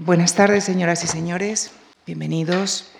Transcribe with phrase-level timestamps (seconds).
[0.00, 1.72] Buenas tardes, señoras y señores.
[2.06, 2.92] Bienvenidos.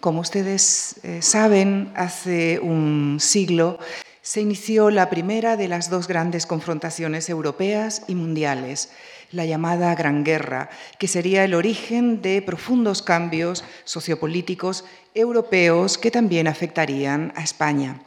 [0.00, 3.78] Como ustedes eh, saben, hace un siglo
[4.20, 8.90] se inició la primera de las dos grandes confrontaciones europeas y mundiales,
[9.30, 16.48] la llamada Gran Guerra, que sería el origen de profundos cambios sociopolíticos europeos que también
[16.48, 18.00] afectarían a España.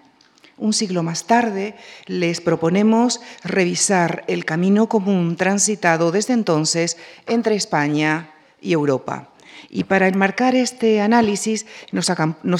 [0.57, 1.75] Un siglo más tarde,
[2.07, 6.97] les proponemos revisar el camino común transitado desde entonces
[7.27, 9.29] entre España y Europa.
[9.69, 12.09] Y para enmarcar este análisis nos,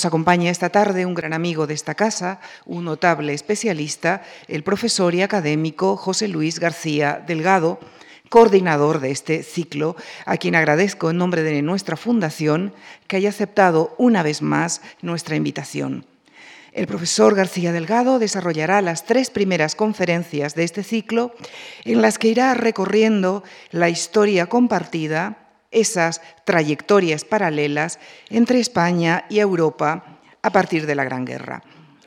[0.05, 5.21] acompaña esta tarde un gran amigo de esta casa, un notable especialista, el profesor y
[5.21, 7.79] académico José Luis García Delgado,
[8.29, 12.73] coordinador de este ciclo, a quien agradezco en nombre de nuestra fundación
[13.07, 16.05] que haya aceptado una vez más nuestra invitación.
[16.77, 21.33] El profesor García Delgado desarrollará las tres primeras conferencias de este ciclo
[21.85, 25.39] en las que irá recorriendo la historia compartida,
[25.71, 27.97] esas trayectorias paralelas
[28.29, 31.63] entre España y Europa a partir de la Gran Guerra.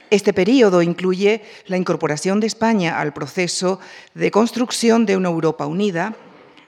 [0.09, 3.81] Este periodo incluye la incorporación de España al proceso
[4.15, 6.15] de construcción de una Europa unida,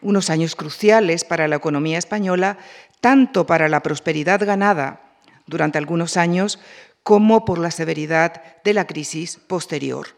[0.01, 2.59] unos años cruciales para la economía española,
[3.01, 5.03] tanto para la prosperidad ganada
[5.47, 6.59] durante algunos años
[7.03, 10.09] como por la severidad de la crisis posterior.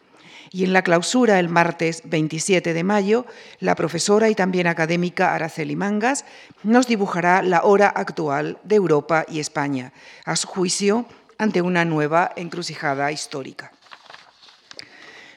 [0.50, 3.26] Y en la clausura, el martes 27 de mayo,
[3.58, 6.24] la profesora y también académica Araceli Mangas
[6.62, 9.92] nos dibujará la hora actual de Europa y España.
[10.24, 11.06] A su juicio,
[11.38, 13.72] ante una nueva encrucijada histórica.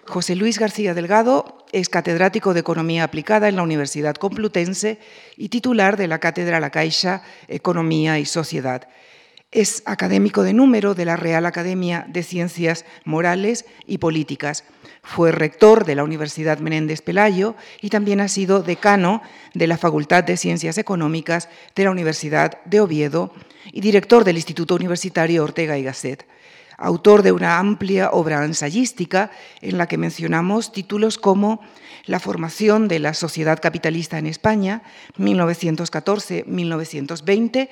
[0.05, 4.99] José Luis García Delgado es catedrático de Economía Aplicada en la Universidad Complutense
[5.35, 8.87] y titular de la Cátedra La Caixa Economía y Sociedad.
[9.51, 14.65] Es académico de número de la Real Academia de Ciencias Morales y Políticas.
[15.03, 19.21] Fue rector de la Universidad Menéndez Pelayo y también ha sido decano
[19.53, 23.31] de la Facultad de Ciencias Económicas de la Universidad de Oviedo
[23.71, 26.27] y director del Instituto Universitario Ortega y Gasset.
[26.77, 31.61] Autor de una amplia obra ensayística en la que mencionamos títulos como
[32.05, 34.83] La formación de la sociedad capitalista en España,
[35.17, 37.69] 1914-1920,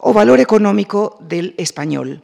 [0.00, 2.22] o Valor económico del español.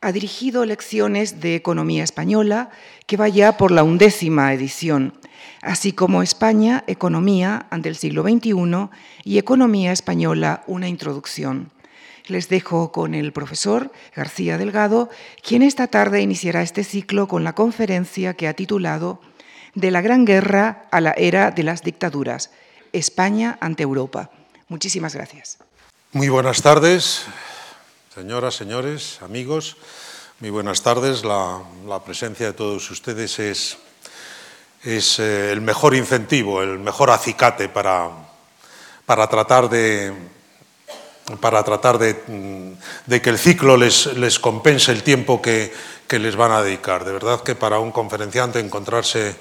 [0.00, 2.70] Ha dirigido lecciones de economía española
[3.06, 5.12] que vaya por la undécima edición,
[5.60, 8.88] así como España, Economía ante el siglo XXI
[9.24, 11.70] y Economía Española, una introducción.
[12.26, 15.10] Les dejo con el profesor García Delgado,
[15.42, 19.20] quien esta tarde iniciará este ciclo con la conferencia que ha titulado
[19.74, 22.52] De la Gran Guerra a la Era de las Dictaduras,
[22.92, 24.30] España ante Europa.
[24.68, 25.58] Muchísimas gracias.
[26.12, 27.22] Muy buenas tardes,
[28.12, 29.76] señoras, señores, amigos.
[30.40, 31.22] Muy buenas tardes.
[31.22, 31.62] La,
[32.04, 33.78] presencia de todos ustedes es,
[34.82, 38.10] es eh, el mejor incentivo, el mejor acicate para,
[39.06, 40.12] para tratar de
[41.40, 42.16] para tratar de,
[43.22, 45.72] que el ciclo les, les, compense el tiempo que,
[46.08, 47.04] les van a dedicar.
[47.04, 49.36] De verdad que para un conferenciante encontrarse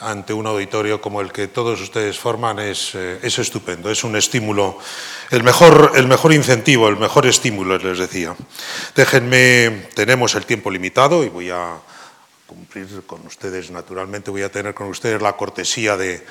[0.00, 4.16] ante un auditorio como el que todos ustedes forman es, eh, es estupendo, es un
[4.16, 4.78] estímulo,
[5.30, 8.36] el mejor, el mejor incentivo, el mejor estímulo, les decía.
[8.94, 11.76] Déjenme, tenemos el tiempo limitado y voy a
[12.46, 16.24] cumplir con ustedes, naturalmente voy a tener con ustedes la cortesía de,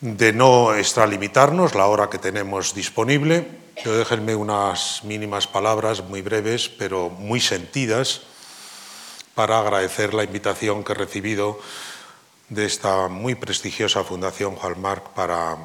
[0.00, 3.46] de no extralimitarnos la hora que tenemos disponible.
[3.84, 8.22] Yo déjenme unas mínimas palabras muy breves, pero muy sentidas,
[9.34, 11.60] para agradecer la invitación que he recibido
[12.50, 15.56] de esta muy prestigiosa Fundación Hallmark para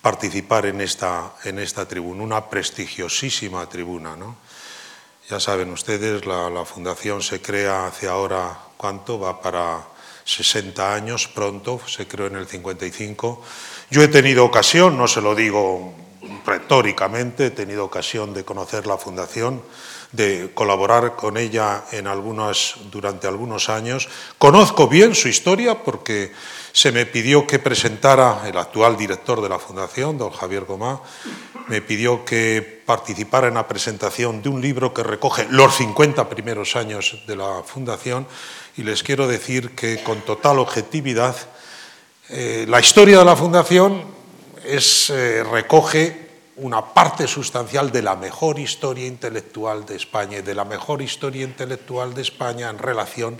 [0.00, 4.16] participar en esta, en esta tribuna, una prestigiosísima tribuna.
[4.16, 4.36] ¿no?
[5.28, 9.20] Ya saben ustedes, la, la Fundación se crea hace ahora, ¿cuánto?
[9.20, 9.86] Va para
[10.24, 13.42] 60 años pronto, se creó en el 55.
[13.90, 15.92] Yo he tenido ocasión, no se lo digo
[16.46, 19.62] retóricamente, he tenido ocasión de conocer la fundación,
[20.12, 24.08] de colaborar con ella en algunas, durante algunos años.
[24.38, 26.32] Conozco bien su historia porque
[26.72, 31.00] se me pidió que presentara, el actual director de la fundación, don Javier Gomá,
[31.68, 36.74] me pidió que participara en la presentación de un libro que recoge los 50 primeros
[36.74, 38.26] años de la fundación
[38.76, 41.36] y les quiero decir que con total objetividad
[42.28, 44.04] eh, la historia de la Fundación
[44.64, 46.29] es, eh, recoge
[46.60, 51.44] una parte sustancial de la mejor historia intelectual de España y de la mejor historia
[51.44, 53.38] intelectual de España en relación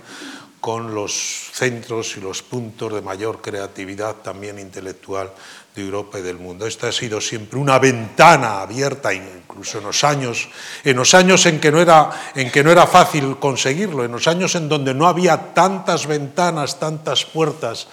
[0.59, 5.31] con los centros y los puntos de mayor creatividad también intelectual
[5.75, 6.67] de Europa y del mundo.
[6.67, 10.49] Esta ha sido siempre una ventana abierta, incluso en los años,
[10.83, 14.27] en los años en que no era, en que no era fácil conseguirlo, en los
[14.27, 17.87] años en donde no había tantas ventanas, tantas puertas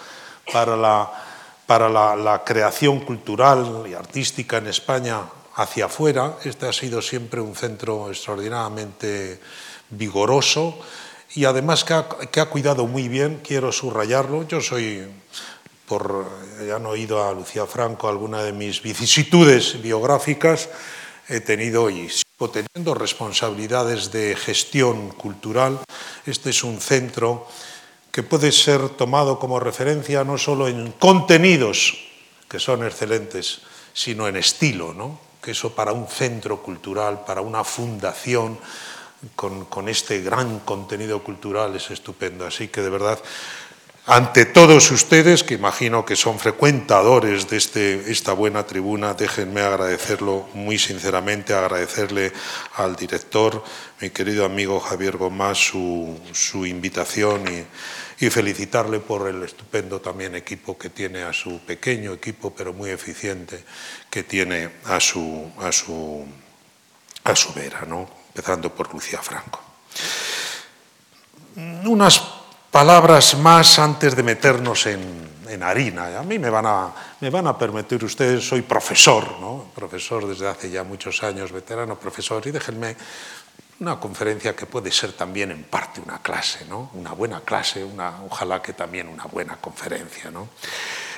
[0.52, 1.10] para la,
[1.68, 5.20] para la, creación cultural y artística en España
[5.54, 6.38] hacia afuera.
[6.42, 9.38] Este ha sido siempre un centro extraordinariamente
[9.90, 10.78] vigoroso
[11.34, 14.48] y además que ha, que ha, cuidado muy bien, quiero subrayarlo.
[14.48, 15.08] Yo soy,
[15.86, 16.24] por,
[16.66, 20.70] ya han oído a Lucía Franco alguna de mis vicisitudes biográficas,
[21.28, 25.80] he tenido y sigo teniendo responsabilidades de gestión cultural.
[26.24, 27.46] Este es un centro
[28.18, 31.94] que puede ser tomado como referencia no solo en contenidos,
[32.50, 33.60] que son excelentes,
[33.94, 35.20] sino en estilo, ¿no?
[35.40, 38.58] que eso para un centro cultural, para una fundación
[39.36, 42.44] con, con este gran contenido cultural es estupendo.
[42.44, 43.20] Así que de verdad
[44.10, 50.48] ante todos ustedes, que imagino que son frecuentadores de este, esta buena tribuna, déjenme agradecerlo
[50.54, 52.32] muy sinceramente, agradecerle
[52.76, 53.62] al director,
[54.00, 57.66] mi querido amigo Javier Gomás, su, su invitación y,
[58.20, 62.90] y, felicitarle por el estupendo también equipo que tiene, a su pequeño equipo, pero muy
[62.90, 63.64] eficiente,
[64.10, 66.26] que tiene a su, a su,
[67.24, 67.86] a su vera,
[68.28, 69.60] empezando por Lucía Franco.
[71.84, 72.22] Unas
[72.70, 75.26] palabras más antes de meternos en,
[75.62, 76.18] harina.
[76.18, 79.72] A mí me van a, me van a permitir ustedes, soy profesor, ¿no?
[79.74, 82.96] profesor desde hace ya muchos años, veterano profesor, y déjenme
[83.80, 86.90] una conferencia que puede ser también en parte una clase, ¿no?
[86.94, 90.30] una buena clase, una, ojalá que también una buena conferencia.
[90.30, 90.48] ¿no?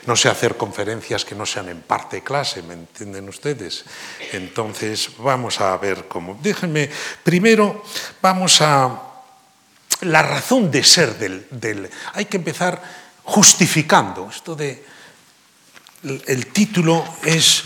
[0.06, 3.84] no sé hacer conferencias que no sean en parte clase, ¿me entienden ustedes?
[4.32, 6.38] Entonces, vamos a ver cómo.
[6.42, 6.90] Déjenme,
[7.22, 7.84] primero
[8.22, 9.02] vamos a
[10.02, 12.82] la razón de ser del, Hay que empezar
[13.24, 14.28] justificando.
[14.30, 14.84] Esto de...
[16.02, 17.64] El, título es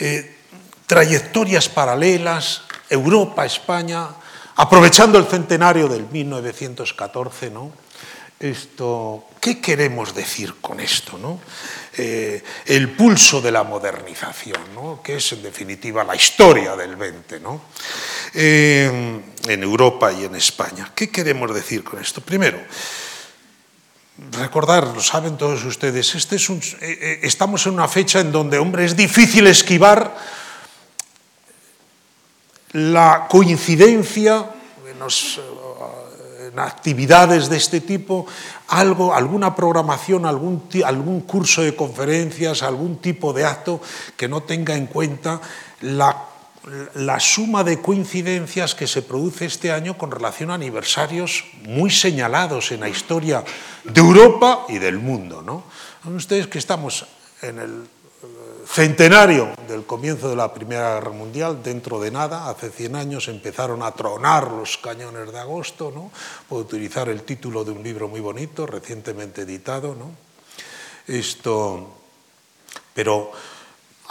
[0.00, 0.38] eh,
[0.86, 4.08] Trayectorias paralelas, Europa, España,
[4.56, 7.72] aprovechando el centenario del 1914, ¿no?
[8.40, 11.16] Esto, ¿Qué queremos decir con esto?
[11.16, 11.40] ¿no?
[11.96, 15.00] Eh, el pulso de la modernización, ¿no?
[15.02, 17.40] que es en definitiva la historia del 20.
[17.40, 17.60] ¿no?
[18.34, 20.90] en Europa y en España.
[20.94, 22.20] ¿Qué queremos decir con esto?
[22.20, 22.58] Primero,
[24.32, 28.32] recordar, lo saben todos ustedes, este es un, eh, eh, estamos en una fecha en
[28.32, 30.16] donde, hombre, es difícil esquivar
[32.74, 34.50] la coincidencia
[34.86, 34.98] en,
[36.46, 38.26] en actividades de este tipo,
[38.68, 43.80] algo, alguna programación, algún, algún curso de conferencias, algún tipo de acto
[44.16, 45.40] que no tenga en cuenta
[45.80, 46.34] la
[46.94, 52.72] la suma de coincidencias que se produce este año con relación a aniversarios muy señalados
[52.72, 53.44] en la historia
[53.84, 55.42] de Europa y del mundo.
[55.42, 55.64] ¿no?
[56.16, 57.06] ustedes que estamos
[57.42, 58.03] en el eh,
[58.66, 63.82] centenario del comienzo de la Primera Guerra Mundial, dentro de nada, hace 100 años empezaron
[63.82, 66.10] a tronar los cañones de agosto, ¿no?
[66.48, 69.94] puedo utilizar el título de un libro muy bonito, recientemente editado.
[69.94, 70.12] ¿no?
[71.06, 71.94] Esto,
[72.94, 73.32] pero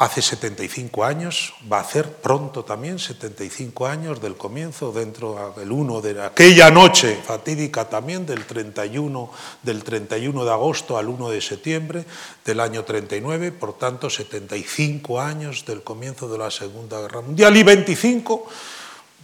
[0.03, 6.01] hace 75 años, va a hacer pronto también 75 años del comienzo, dentro del 1
[6.01, 12.05] de aquella noche fatídica también del 31, del 31 de agosto al 1 de septiembre
[12.44, 17.63] del año 39, por tanto 75 años del comienzo de la Segunda Guerra Mundial y
[17.63, 18.47] 25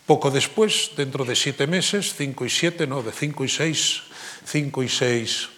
[0.09, 4.01] poco después, dentro de siete meses, 5 y 7, no, de 5 y 6,
[4.43, 5.49] 5 y 6,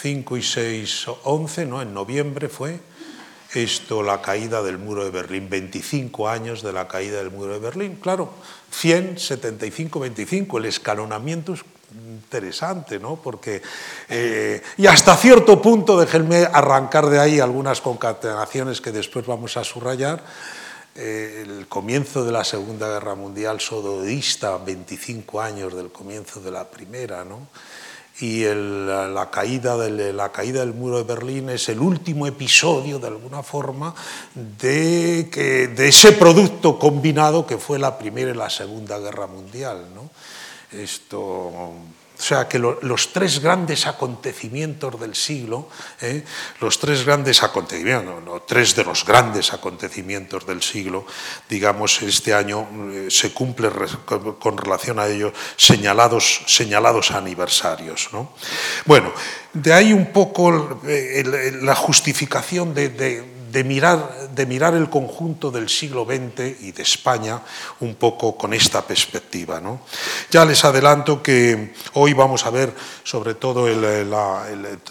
[0.00, 1.82] 5 y 6, 11, ¿no?
[1.82, 2.80] en noviembre fue,
[3.54, 7.58] esto, la caída del muro de Berlín, 25 años de la caída del muro de
[7.58, 7.98] Berlín.
[8.00, 8.30] Claro,
[8.70, 11.60] 100, 75, 25, el escalonamiento es
[11.94, 13.16] interesante, ¿no?
[13.16, 13.62] Porque,
[14.08, 19.64] eh, y hasta cierto punto, déjenme arrancar de ahí algunas concatenaciones que después vamos a
[19.64, 20.22] subrayar.
[20.94, 26.70] Eh, el comienzo de la Segunda Guerra Mundial sododista, 25 años del comienzo de la
[26.70, 27.48] Primera, ¿no?
[28.22, 33.08] Y la, caída del, la caída del muro de Berlín es el último episodio, de
[33.08, 33.92] alguna forma,
[34.34, 39.88] de, que, de ese producto combinado que fue la Primera y la Segunda Guerra Mundial.
[39.92, 40.08] ¿no?
[40.70, 41.72] Esto
[42.22, 45.68] o sea que los tres grandes acontecimientos del siglo,
[46.00, 46.22] ¿eh?
[46.60, 51.04] los tres grandes acontecimientos, tres de los grandes acontecimientos del siglo,
[51.48, 53.70] digamos, este año eh, se cumple
[54.38, 58.10] con, relación a ello señalados, señalados aniversarios.
[58.12, 58.32] ¿no?
[58.84, 59.12] Bueno,
[59.52, 63.31] de ahí un poco la justificación de
[63.64, 67.40] mirar, de mirar el conjunto del siglo XX y de España
[67.80, 69.60] un poco con esta perspectiva.
[69.60, 69.82] ¿no?
[70.30, 72.72] Ya les adelanto que hoy vamos a ver
[73.04, 74.10] sobre todo el,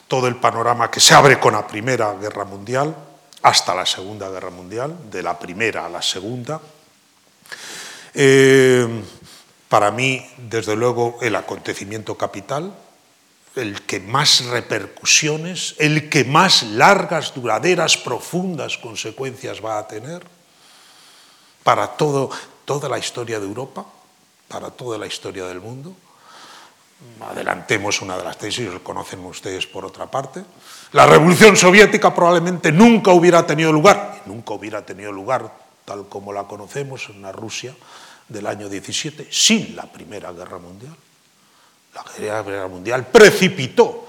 [0.08, 2.96] todo el panorama que se abre con la Primera Guerra Mundial
[3.42, 6.62] hasta la Segunda Guerra Mundial, de la Primera a la Segunda.
[8.14, 8.88] Eh,
[9.68, 12.74] para mí, desde luego, el acontecimiento capital,
[13.56, 20.24] el que más repercusiones, el que más largas, duraderas, profundas consecuencias va a tener
[21.64, 22.30] para todo,
[22.66, 23.86] toda la historia de Europa,
[24.48, 25.96] para toda la historia del mundo.
[27.20, 30.44] Adelantemos una de las tesis, lo conocen ustedes por otra parte.
[30.94, 35.52] La revolución soviética probablemente nunca hubiera tenido lugar, nunca hubiera tenido lugar
[35.84, 37.76] tal como la conocemos en la Rusia
[38.30, 40.96] del año 17, sin la Primera Guerra Mundial.
[41.94, 44.08] La Guerra Mundial precipitó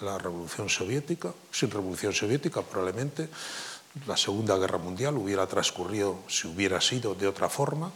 [0.00, 1.32] la, Revolución Soviética.
[1.50, 3.28] Sin Revolución Soviética probablemente
[4.06, 7.90] la Segunda Guerra Mundial hubiera transcurrido, si hubiera sido de otra forma,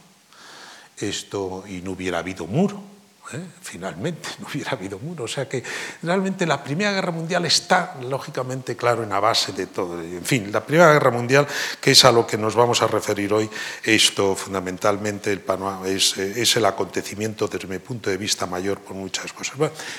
[0.96, 2.95] esto y no hubiera habido muro
[3.32, 3.40] ¿eh?
[3.60, 5.24] finalmente, no hubiera habido muro.
[5.24, 5.62] O sea que
[6.02, 10.00] realmente la Primera Guerra Mundial está lógicamente claro en la base de todo.
[10.00, 11.46] En fin, la Primera Guerra Mundial,
[11.80, 13.48] que es a lo que nos vamos a referir hoy,
[13.82, 15.40] esto fundamentalmente
[15.86, 19.56] es, es, el acontecimiento desde mi punto de vista mayor por muchas cosas.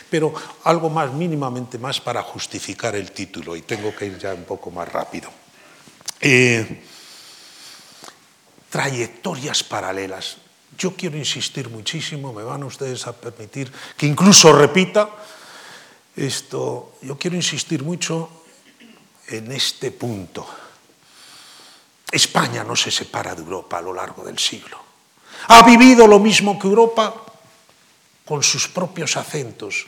[0.10, 4.44] pero algo más, mínimamente más para justificar el título, y tengo que ir ya un
[4.44, 5.30] poco más rápido.
[6.20, 6.84] Eh,
[8.70, 10.38] trayectorias paralelas.
[10.76, 15.10] Yo quiero insistir muchísimo, me van ustedes a permitir que incluso repita
[16.16, 18.44] esto, yo quiero insistir mucho
[19.28, 20.48] en este punto.
[22.12, 24.78] España no se separa de Europa a lo largo del siglo.
[25.50, 27.14] Ha vivido lo mismo que Europa
[28.26, 29.88] con sus propios acentos,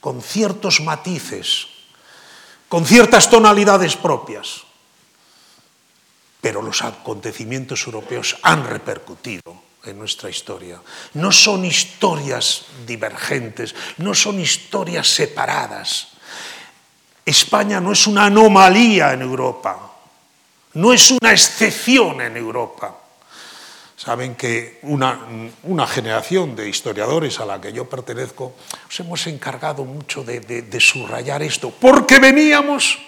[0.00, 1.68] con ciertos matices,
[2.68, 4.62] con ciertas tonalidades propias.
[6.40, 10.80] Pero los acontecimientos europeos han repercutido en nuestra historia.
[11.14, 16.08] No son historias divergentes, no son historias separadas.
[17.24, 19.92] España no es una anomalía en Europa,
[20.74, 22.98] no es una excepción en Europa.
[23.96, 25.20] Saben que una,
[25.62, 30.62] una, generación de historiadores a la que yo pertenezco nos hemos encargado mucho de, de,
[30.62, 32.98] de subrayar esto, porque veníamos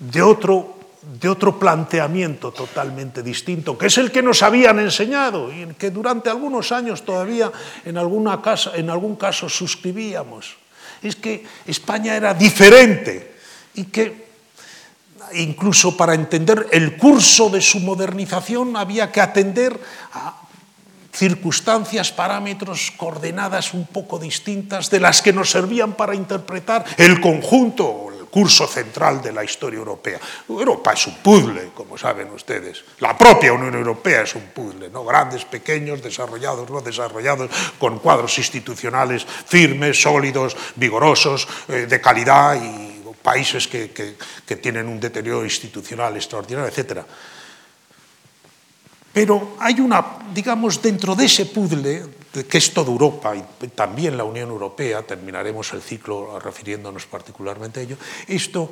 [0.00, 5.66] de otro de otro planteamiento totalmente distinto, que es el que nos habían enseñado y
[5.74, 7.50] que durante algunos años todavía
[7.84, 10.56] en, alguna casa, en algún caso suscribíamos.
[11.02, 13.36] Es que España era diferente
[13.74, 14.28] y que
[15.34, 19.80] incluso para entender el curso de su modernización había que atender
[20.12, 20.36] a
[21.12, 28.10] circunstancias, parámetros, coordenadas un poco distintas de las que nos servían para interpretar el conjunto
[28.30, 30.20] curso central de la historia europea.
[30.48, 32.84] Europa es un puzzle, como saben ustedes.
[33.00, 35.04] La propia Unión Europea es un puzzle, ¿no?
[35.04, 42.90] Grandes, pequeños, desarrollados, no desarrollados, con cuadros institucionales firmes, sólidos, vigorosos, eh, de calidad y
[43.22, 47.04] países que, que, que tienen un deterioro institucional extraordinario, etcétera.
[49.12, 52.04] Pero hay una, digamos, dentro de ese puzzle,
[52.48, 57.82] que es toda Europa y también la Unión Europea, terminaremos el ciclo refiriéndonos particularmente a
[57.82, 57.96] ello,
[58.28, 58.70] esto,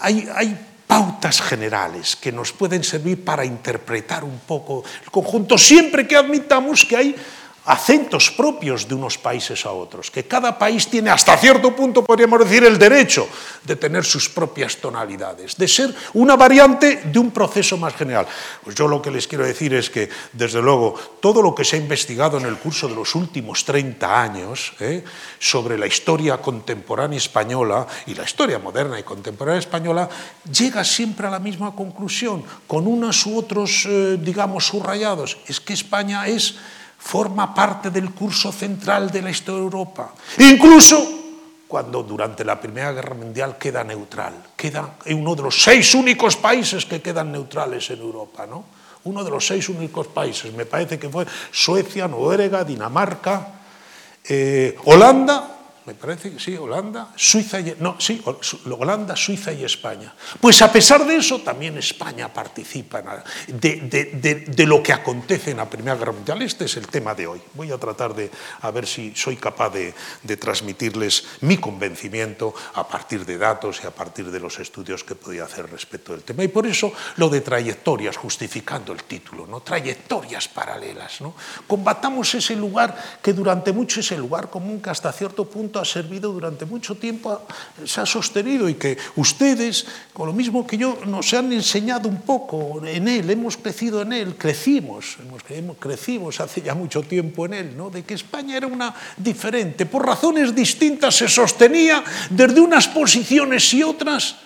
[0.00, 0.56] hay, hay
[0.86, 6.84] pautas generales que nos pueden servir para interpretar un poco el conjunto, siempre que admitamos
[6.84, 7.16] que hay
[7.70, 12.40] acentos propios de unos países a otros, que cada país tiene hasta cierto punto, podríamos
[12.40, 13.28] decir, el derecho
[13.62, 18.26] de tener sus propias tonalidades, de ser una variante de un proceso más general.
[18.64, 21.76] Pues yo lo que les quiero decir es que, desde luego, todo lo que se
[21.76, 25.04] ha investigado en el curso de los últimos 30 años ¿eh?
[25.38, 30.08] sobre la historia contemporánea española y la historia moderna y contemporánea española,
[30.52, 35.38] llega siempre a la misma conclusión, con unos u otros, eh, digamos, subrayados.
[35.46, 36.56] Es que España es
[37.00, 40.12] forma parte del curso central de la historia de Europa.
[40.38, 41.20] Incluso
[41.66, 46.84] cuando durante la Primera Guerra Mundial queda neutral, queda uno de los seis únicos países
[46.84, 48.64] que quedan neutrales en Europa, ¿no?
[49.04, 53.60] Uno de los seis únicos países, me parece que fue Suecia, Noruega, Dinamarca,
[54.24, 55.59] eh, Holanda
[55.90, 58.22] me parece que sí, Holanda, Suiza y, no, sí,
[58.78, 60.14] Holanda, Suiza y España.
[60.40, 63.02] Pues a pesar de eso, también España participa
[63.48, 66.42] de, de, de, de, lo que acontece en la Primera Guerra Mundial.
[66.42, 67.42] Este es el tema de hoy.
[67.54, 68.30] Voy a tratar de
[68.60, 69.92] a ver si soy capaz de,
[70.36, 75.42] transmitirles mi convencimiento a partir de datos y a partir de los estudios que podía
[75.42, 76.44] hacer respecto del tema.
[76.44, 79.60] Y por eso lo de trayectorias, justificando el título, ¿no?
[79.60, 81.20] trayectorias paralelas.
[81.20, 81.34] ¿no?
[81.66, 85.84] Combatamos ese lugar que durante mucho es el lugar común que hasta cierto punto ha
[85.84, 87.42] servido durante mucho tiempo,
[87.84, 92.22] se ha sostenido y que ustedes, con lo mismo que yo, nos han enseñado un
[92.22, 95.16] poco en él, hemos crecido en él, crecimos,
[95.48, 97.90] hemos, crecimos hace ya mucho tiempo en él, ¿no?
[97.90, 103.82] de que España era una diferente, por razones distintas se sostenía desde unas posiciones y
[103.82, 104.36] otras,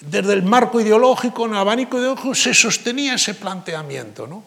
[0.00, 4.26] desde el marco ideológico, en el abanico ideológico, se sostenía ese planteamiento.
[4.26, 4.42] ¿no?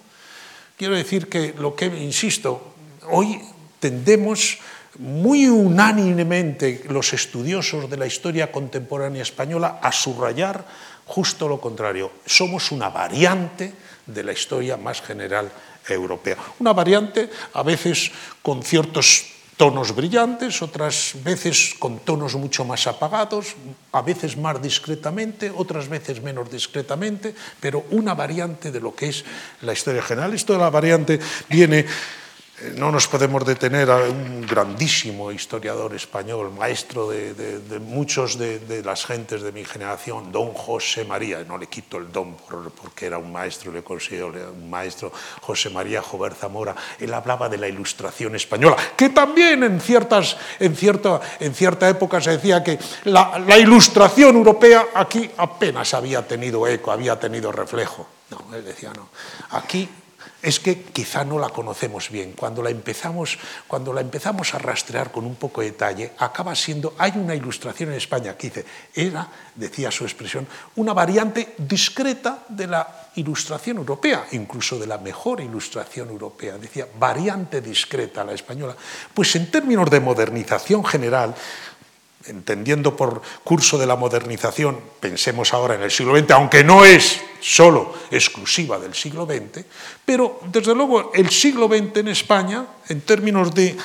[0.78, 2.74] Quiero decir que lo que, insisto,
[3.10, 3.40] hoy
[3.80, 4.60] tendemos
[5.00, 10.66] muy unánimemente los estudiosos de la historia contemporánea española a subrayar
[11.06, 12.12] justo lo contrario.
[12.26, 13.74] Somos una variante
[14.06, 15.52] de la historia más general
[15.88, 16.38] europea.
[16.60, 18.12] Una variante a veces
[18.42, 23.56] con ciertos tonos brillantes, otras veces con tonos mucho más apagados,
[23.92, 29.26] a veces más discretamente, otras veces menos discretamente, pero una variante de lo que es
[29.62, 30.34] la historia general.
[30.34, 31.86] Esto de la variante viene
[32.76, 39.44] no nos podemos detener a un grandísimo historiador español, maestro de, muchos de, las gentes
[39.44, 43.72] de mi generación, don José María, no le quito el don porque era un maestro,
[43.72, 45.12] le considero un maestro,
[45.42, 50.76] José María Jover Zamora, él hablaba de la ilustración española, que también en, ciertas, en,
[50.76, 56.66] cierta, en cierta época se decía que la, la ilustración europea aquí apenas había tenido
[56.68, 58.08] eco, había tenido reflejo.
[58.32, 59.10] No, él decía no,
[59.52, 59.88] aquí
[60.42, 62.34] es que quizá no la conocemos bien.
[62.34, 66.94] Cuando la empezamos, cuando la empezamos a rastrear con un poco de detalle, acaba siendo,
[66.98, 72.68] hay una ilustración en España que dice, era, decía su expresión, una variante discreta de
[72.68, 76.58] la ilustración europea, incluso de la mejor ilustración europea.
[76.58, 78.76] Decía, variante discreta la española.
[79.14, 81.34] Pues en términos de modernización general,
[82.28, 87.22] entendiendo por curso de la modernización, pensemos ahora en el siglo XX, aunque no es
[87.40, 89.66] solo exclusiva del siglo XX,
[90.06, 93.78] pero desde luego el siglo XX en España, en términos de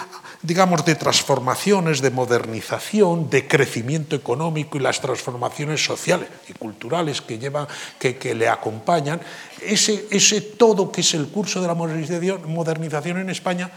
[0.43, 7.39] digamos, de transformaciones, de modernización, de crecimiento económico y las transformaciones sociales y culturales que,
[8.19, 9.21] que, le acompañan,
[9.61, 13.71] ese, todo que es el curso de la modernización en España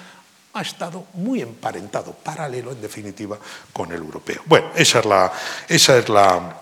[0.55, 3.37] ha estado muy emparentado, paralelo en definitiva
[3.73, 4.41] con el europeo.
[4.45, 5.31] Bueno, esa es la,
[5.67, 6.61] esa es la,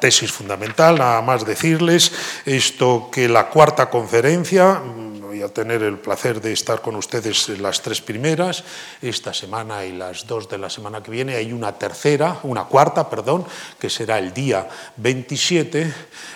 [0.00, 2.12] tesis fundamental, nada más decirles
[2.44, 4.80] esto que la cuarta conferencia
[5.28, 8.64] voy a tener el placer de estar con ustedes las tres primeras,
[9.02, 11.36] esta semana y las dos de la semana que viene.
[11.36, 13.44] Hay una tercera, una cuarta, perdón,
[13.78, 14.66] que será el día
[14.96, 15.94] 27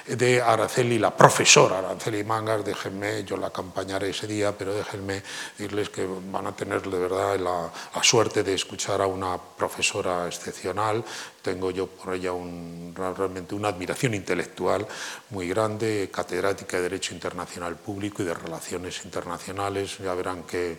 [0.09, 2.67] de Araceli, la profesora Araceli Mangas.
[2.67, 5.23] Déjenme, yo la acompañaré ese día, pero déjenme
[5.57, 10.26] decirles que van a tener de verdad la, la suerte de escuchar a una profesora
[10.26, 11.02] excepcional,
[11.43, 12.33] tengo yo por ella
[12.95, 14.87] realmente una admiración intelectual
[15.31, 19.99] muy grande, catedrática de Derecho Internacional Público y de Relaciones Internacionales.
[19.99, 20.78] Ya verán que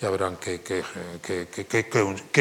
[0.00, 0.60] ya verán qué,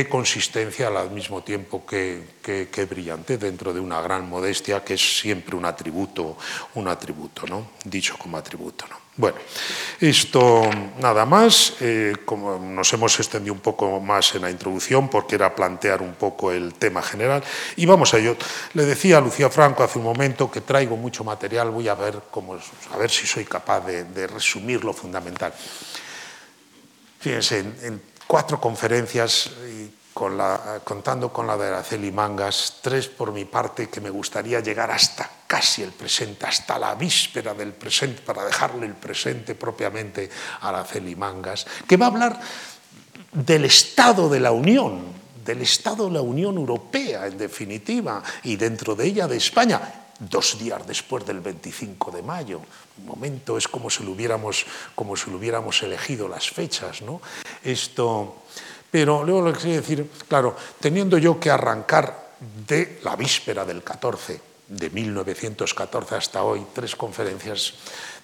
[0.09, 5.63] consistencia al mismo tiempo que, brillante dentro de una gran modestia que es siempre un
[5.65, 6.37] atributo,
[6.75, 7.71] un atributo, ¿no?
[7.85, 8.85] dicho como atributo.
[8.89, 9.04] ¿no?
[9.17, 9.37] Bueno,
[10.01, 15.35] esto nada más, eh, como nos hemos extendido un poco más en la introducción porque
[15.35, 17.41] era plantear un poco el tema general
[17.77, 18.35] y vamos a ello.
[18.73, 22.23] Le decía a Lucía Franco hace un momento que traigo mucho material, voy a ver,
[22.29, 22.55] cómo,
[22.91, 25.53] a ver si soy capaz de resumir lo fundamental.
[27.25, 29.49] Fíjense, en, cuatro conferencias,
[30.15, 35.29] contando con la de Araceli Mangas, tres por mi parte que me gustaría llegar hasta
[35.45, 40.29] casi el presente, hasta la víspera del presente, para dejarle el presente propiamente
[40.61, 42.39] a Araceli Mangas, que va a hablar
[43.33, 45.03] del estado de la Unión,
[45.43, 49.81] del estado de la Unión Europea, en definitiva, y dentro de ella de España,
[50.17, 52.61] dos días después del 25 de mayo.
[52.99, 57.21] Un momento es como si lo hubiéramos, como si lo hubiéramos elegido las fechas, ¿no?
[57.61, 58.43] Esto,
[58.95, 62.31] pero luego lo que quiero decir, claro, teniendo yo que arrancar
[62.65, 67.73] de la víspera del 14, de 1914 hasta hoy, tres conferencias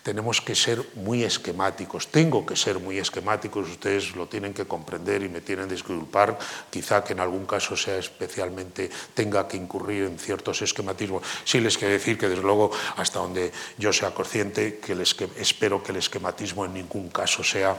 [0.02, 2.08] tenemos que ser muy esquemáticos.
[2.08, 6.40] Tengo que ser muy esquemáticos, ustedes lo tienen que comprender y me tienen que disculpar,
[6.70, 11.24] quizá que en algún caso sea especialmente, tenga que incurrir en ciertos esquematismos.
[11.44, 14.96] Sí les quiero decir que desde luego, hasta donde yo sea consciente, que
[15.36, 17.76] espero que el esquematismo en ningún caso sea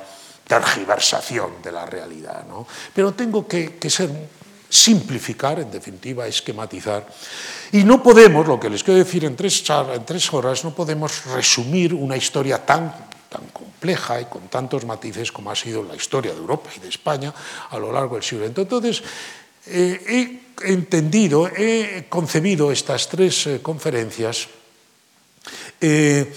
[0.52, 2.44] tergiversación de la realidad.
[2.46, 2.66] ¿no?
[2.92, 4.10] Pero tengo que, ser
[4.68, 7.06] simplificar, en definitiva, esquematizar.
[7.72, 11.24] Y no podemos, lo que les quiero decir en tres, en tres horas, no podemos
[11.26, 12.92] resumir una historia tan,
[13.30, 16.88] tan compleja y con tantos matices como ha sido la historia de Europa y de
[16.88, 17.32] España
[17.70, 18.44] a lo largo del siglo.
[18.44, 19.02] Entonces,
[19.66, 24.48] eh, he entendido, he concebido estas tres eh, conferencias
[25.80, 26.32] eh,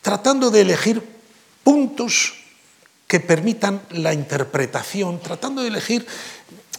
[0.00, 1.02] tratando de elegir
[1.62, 2.41] puntos
[3.12, 6.06] que permitan la interpretación, tratando de elegir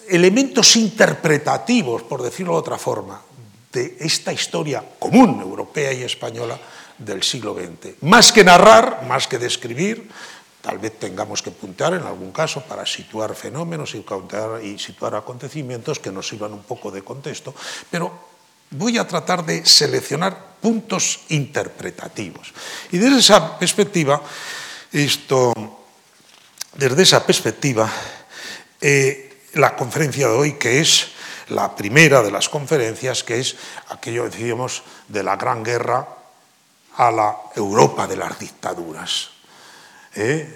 [0.10, 3.22] elementos interpretativos, por decirlo de otra forma,
[3.72, 6.58] de esta historia común europea y española
[6.98, 8.02] del siglo XX.
[8.02, 10.10] Más que narrar, más que describir,
[10.60, 14.04] tal vez tengamos que puntear en algún caso para situar fenómenos y,
[14.80, 17.54] situar acontecimientos que nos sirvan un poco de contexto,
[17.92, 18.12] pero
[18.72, 22.52] voy a tratar de seleccionar puntos interpretativos.
[22.92, 24.20] Y desde esa perspectiva,
[24.92, 25.83] esto,
[26.76, 27.90] desde esa perspectiva,
[28.82, 31.10] eh, la conferencia de hoy, que es
[31.50, 33.56] la primera de las conferencias, que es
[33.90, 36.08] aquello, decíamos, de la Gran Guerra
[36.98, 39.30] a la Europa de las dictaduras.
[40.16, 40.48] ¿eh?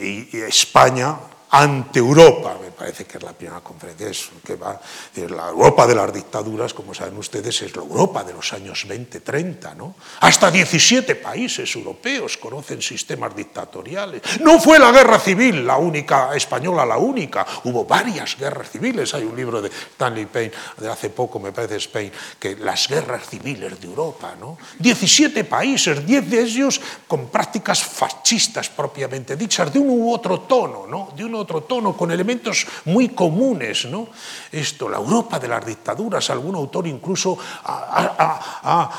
[0.00, 1.16] Eh, y España
[1.50, 4.80] ante Europa, me parece que es la primera conferencia, es que va,
[5.16, 9.74] la Europa de las dictaduras, como saben ustedes, es la Europa de los años 20-30,
[9.74, 9.94] ¿no?
[10.20, 14.22] Hasta 17 países europeos conocen sistemas dictatoriales.
[14.40, 19.14] No fue la guerra civil la única española, la única, hubo varias guerras civiles.
[19.14, 23.28] Hay un libro de Stanley Payne de hace poco, me parece Spain, que las guerras
[23.28, 24.58] civiles de Europa, ¿no?
[24.78, 30.86] 17 países, 10 de ellos con prácticas fascistas propiamente dichas, de uno u otro tono,
[30.86, 31.12] ¿no?
[31.16, 33.86] De uno otro tono, con elementos muy comunes.
[33.86, 34.08] ¿no?
[34.50, 38.96] Esto, la Europa de las dictaduras, algún autor incluso ha,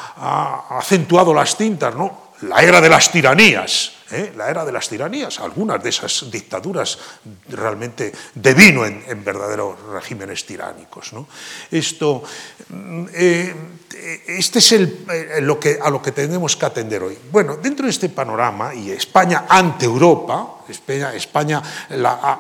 [0.80, 2.30] acentuado las tintas, ¿no?
[2.42, 3.94] la era de las tiranías.
[4.12, 4.34] ¿eh?
[4.36, 6.98] la era de las tiranías, algunas de esas dictaduras
[7.50, 11.14] realmente devino en, verdaderos regímenes tiránicos.
[11.14, 11.28] ¿no?
[11.72, 12.24] Esto,
[12.70, 13.56] mm, eh,
[14.28, 17.18] este es eh, lo que, a lo que tenemos que atender hoy.
[17.32, 21.62] Bueno, dentro de este panorama, y España ante Europa, España, España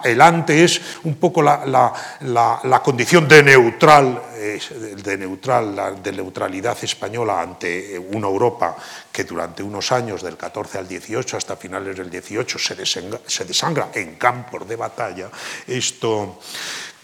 [0.03, 4.21] el ante es un poco la, condición de neutral,
[5.03, 8.75] de, neutral, de neutralidad española ante una Europa
[9.11, 13.89] que durante unos años, del 14 al 18 hasta finales del 18, se, se desangra
[13.93, 15.29] en campos de batalla.
[15.67, 16.39] Esto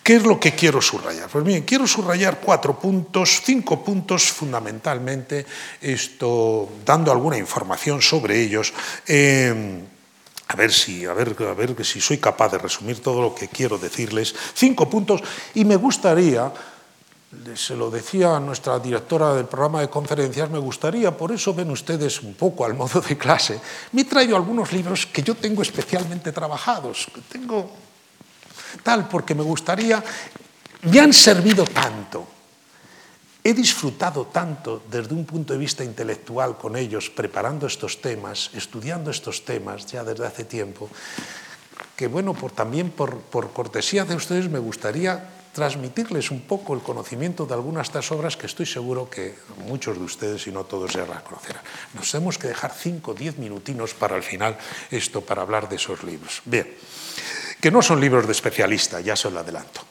[0.05, 1.27] ¿Qué es lo que quiero subrayar?
[1.29, 5.47] Pues bien, quiero subrayar cuatro puntos, cinco puntos fundamentalmente,
[5.81, 8.71] esto, dando alguna información sobre ellos.
[9.07, 9.81] Eh,
[10.47, 13.47] a ver, si, a, ver, a ver si soy capaz de resumir todo lo que
[13.47, 14.35] quiero decirles.
[14.53, 15.23] Cinco puntos.
[15.55, 16.53] Y me gustaría,
[17.55, 21.71] se lo decía a nuestra directora del programa de conferencias, me gustaría, por eso ven
[21.71, 23.59] ustedes un poco al modo de clase,
[23.93, 27.84] me he traído algunos libros que yo tengo especialmente trabajados, tengo
[28.83, 30.03] tal, porque me gustaría,
[30.83, 32.27] me han servido tanto,
[33.45, 39.11] he disfrutado tanto desde un punto de vista intelectual con ellos, preparando estos temas, estudiando
[39.11, 40.89] estos temas ya desde hace tiempo,
[41.95, 46.81] que bueno, por, también por, por cortesía de ustedes me gustaría transmitirles un poco el
[46.81, 50.65] conocimiento de algunas de estas obras que estoy seguro que muchos de ustedes, y no
[50.65, 51.63] todos, ya las conocerán.
[51.93, 54.57] Nos tenemos que dejar 5 o 10 minutinos para el final
[54.89, 56.41] esto, para hablar de esos libros.
[56.45, 56.67] Bien
[57.65, 59.81] que no son libros de especialista, ya se lo adelanto.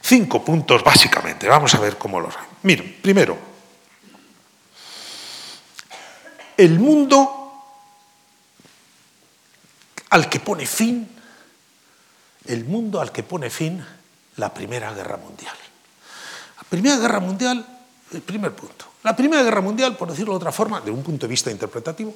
[0.00, 2.34] Cinco puntos básicamente, vamos a ver cómo los...
[2.64, 3.38] Miren, primero,
[6.56, 7.52] el mundo
[10.10, 11.08] al que pone fin,
[12.46, 13.80] el mundo al que pone fin
[14.34, 15.54] la Primera Guerra Mundial.
[16.56, 17.64] La Primera Guerra Mundial,
[18.12, 18.86] el primer punto.
[19.04, 22.12] La Primera Guerra Mundial, por decirlo de otra forma, de un punto de vista interpretativo,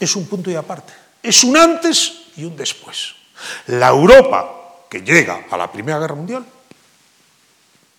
[0.00, 0.94] es un punto y aparte.
[1.22, 3.25] Es un antes y un después.
[3.66, 6.46] La Europa que llega a la Primera Guerra Mundial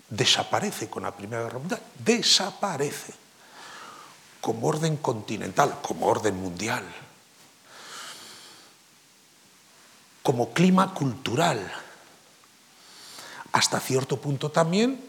[0.10, 3.14] desaparece con la Primera Guerra Mundial, desaparece
[4.42, 6.84] como orden continental, como orden mundial,
[10.24, 11.60] como clima cultural.
[13.52, 15.04] Hasta cierto punto también,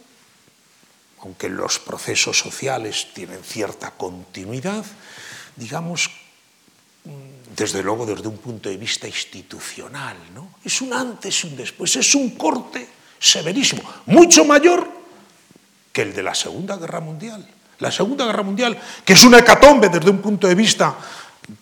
[1.21, 4.85] aunque los procesos sociales tienen cierta continuidad,
[5.57, 6.11] digamos
[7.59, 10.17] desde luego desde un punto de vista institucional.
[10.33, 10.55] ¿no?
[10.65, 14.87] Es un antes un después, es un corte severísimo, mucho mayor
[15.93, 17.47] que el de la Segunda Guerra Mundial.
[17.81, 20.97] La Segunda Guerra Mundial, que es una hecatombe desde un punto de vista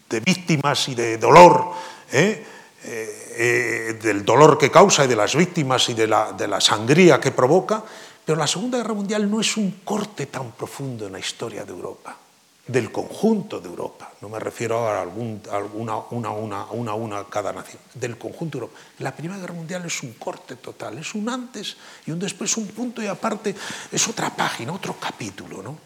[0.08, 1.72] de víctimas y de dolor,
[2.12, 2.44] ¿eh?
[2.84, 7.32] Eh, eh, del dolor que causa y de las víctimas y de la sangría que
[7.32, 7.82] provoca,
[8.24, 11.72] pero la Segunda Guerra Mundial no es un corte tan profundo en la historia de
[11.72, 12.16] Europa
[12.66, 15.40] del conjunto de Europa, no me refiero a, algún,
[15.74, 18.80] una, una, una, una, una cada nación, del conjunto de Europa.
[18.98, 21.76] La Primera Guerra Mundial es un corte total, es un antes
[22.06, 23.54] y un después, un punto y aparte,
[23.92, 25.62] es otra página, otro capítulo.
[25.62, 25.78] ¿no?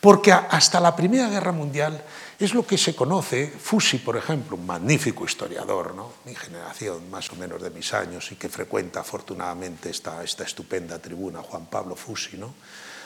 [0.00, 2.02] Porque hasta la Primera Guerra Mundial
[2.36, 6.14] es lo que se conoce, Fusi, por ejemplo, un magnífico historiador, ¿no?
[6.24, 10.98] mi generación, más o menos de mis años, y que frecuenta afortunadamente esta, esta estupenda
[10.98, 12.52] tribuna, Juan Pablo Fusi, ¿no?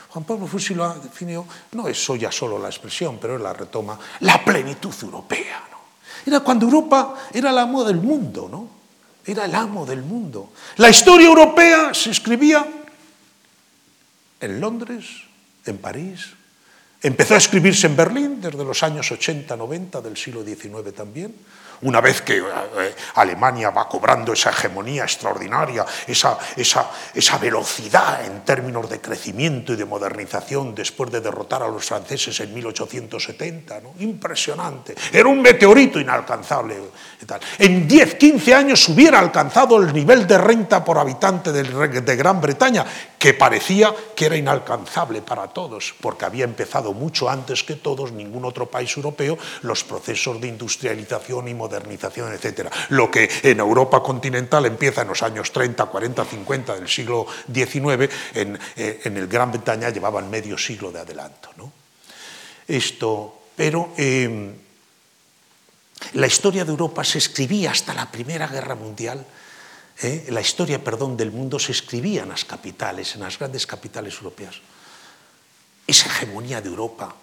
[0.09, 3.99] Juan Pablo Fusi lo ha definido, no es ya solo la expresión, pero la retoma,
[4.21, 5.63] la plenitud europea.
[5.71, 5.79] ¿no?
[6.25, 8.69] Era cuando Europa era el amo del mundo, ¿no?
[9.25, 10.53] Era el amo del mundo.
[10.77, 12.65] La historia europea se escribía
[14.41, 15.07] en Londres,
[15.65, 16.37] en París,
[17.03, 21.35] Empezó a escribirse en Berlín desde los años 80-90 del siglo XIX también
[21.83, 28.45] una vez que eh, Alemania va cobrando esa hegemonía extraordinaria, esa, esa, esa, velocidad en
[28.45, 33.95] términos de crecimiento y de modernización después de derrotar a los franceses en 1870, ¿no?
[34.01, 34.95] impresionante.
[35.13, 36.77] Era un meteorito inalcanzable.
[37.59, 42.85] En 10, 15 años hubiera alcanzado el nivel de renta por habitante de Gran Bretaña,
[43.27, 48.45] que parecía que era inalcanzable para todos, porque había empezado mucho antes que todos, ningún
[48.45, 52.71] otro país europeo, los procesos de industrialización y modernización, etc.
[52.91, 58.15] Lo que en Europa continental empieza en los años 30, 40, 50 del siglo XIX,
[58.35, 61.51] en, eh, el Gran Bretaña llevaban medio siglo de adelanto.
[62.69, 64.55] Esto, pero em,
[66.13, 69.27] la historia de Europa se escribía hasta la Primera Guerra Mundial
[70.03, 70.27] ¿eh?
[70.29, 74.57] la historia perdón, del mundo se escribía en las capitales, en las grandes capitales europeas.
[75.87, 77.15] Esa hegemonía de Europa,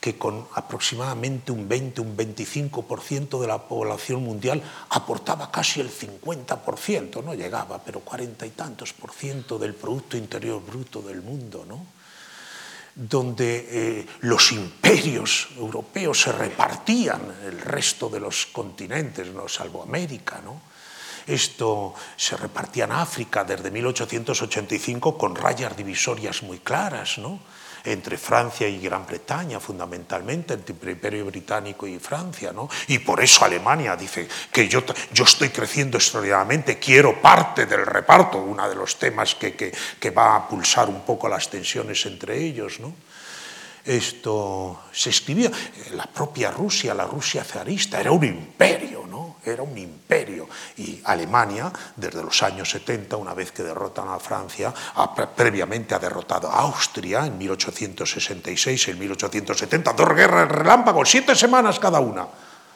[0.00, 7.24] que con aproximadamente un 20, un 25% de la población mundial aportaba casi el 50%,
[7.24, 11.86] no llegaba, pero cuarenta y tantos por ciento del Producto Interior Bruto del mundo, ¿no?
[12.94, 19.48] donde eh, los imperios europeos se repartían el resto de los continentes, ¿no?
[19.48, 20.73] salvo América, ¿no?
[21.26, 27.40] Esto se repartía en África desde 1885 con rayas divisorias muy claras, ¿no?
[27.84, 32.52] entre Francia y Gran Bretaña, fundamentalmente, entre el Imperio Británico y Francia.
[32.52, 32.68] ¿no?
[32.88, 34.82] Y por eso Alemania dice que yo,
[35.12, 40.10] yo estoy creciendo extraordinariamente, quiero parte del reparto, uno de los temas que, que, que
[40.10, 42.80] va a pulsar un poco las tensiones entre ellos.
[42.80, 42.94] ¿no?
[43.84, 45.50] Esto se escribía,
[45.92, 49.23] la propia Rusia, la Rusia zarista, era un imperio, ¿no?
[49.44, 50.48] Era un imperio.
[50.76, 54.72] Y Alemania, desde los años 70, una vez que derrotan a Francia,
[55.36, 61.78] previamente ha derrotado a Austria en 1866 y en 1870, dos guerras relámpagos, siete semanas
[61.78, 62.26] cada una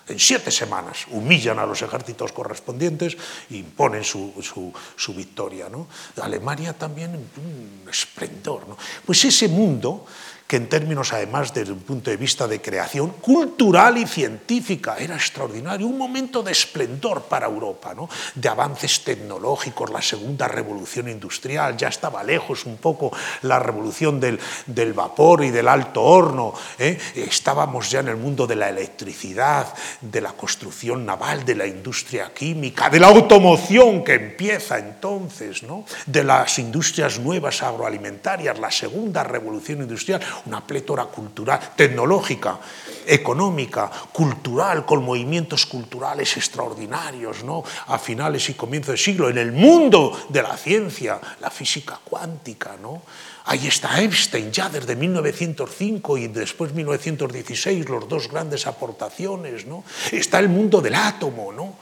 [0.09, 3.17] en siete semanas humillan a los ejércitos correspondientes
[3.51, 5.69] e imponen su, su, victoria.
[5.69, 5.87] ¿no?
[6.21, 8.67] Alemania también un esplendor.
[8.69, 8.77] ¿no?
[9.05, 10.07] Pues ese mundo
[10.49, 15.15] que en términos además desde un punto de vista de creación cultural y científica era
[15.15, 18.09] extraordinario, un momento de esplendor para Europa, ¿no?
[18.35, 24.41] de avances tecnológicos, la segunda revolución industrial, ya estaba lejos un poco la revolución del,
[24.67, 26.99] del vapor y del alto horno, ¿eh?
[27.15, 32.33] estábamos ya en el mundo de la electricidad, de la construcción naval, de la industria
[32.33, 35.85] química, de la automoción que empieza entonces, ¿no?
[36.07, 42.59] de las industrias nuevas agroalimentarias, la segunda revolución industrial, una plétora cultural, tecnológica,
[43.07, 47.64] económica, cultural, con movimientos culturales extraordinarios, ¿no?
[47.87, 52.77] a finales y comienzos del siglo, en el mundo de la ciencia, la física cuántica.
[52.81, 53.03] ¿no?
[53.46, 59.66] Ahí está Einstein ya desde 1905 y después 1916, los dos grandes aportaciones.
[59.66, 59.85] ¿no?
[60.12, 61.77] Está el mundo del átomo, ¿no?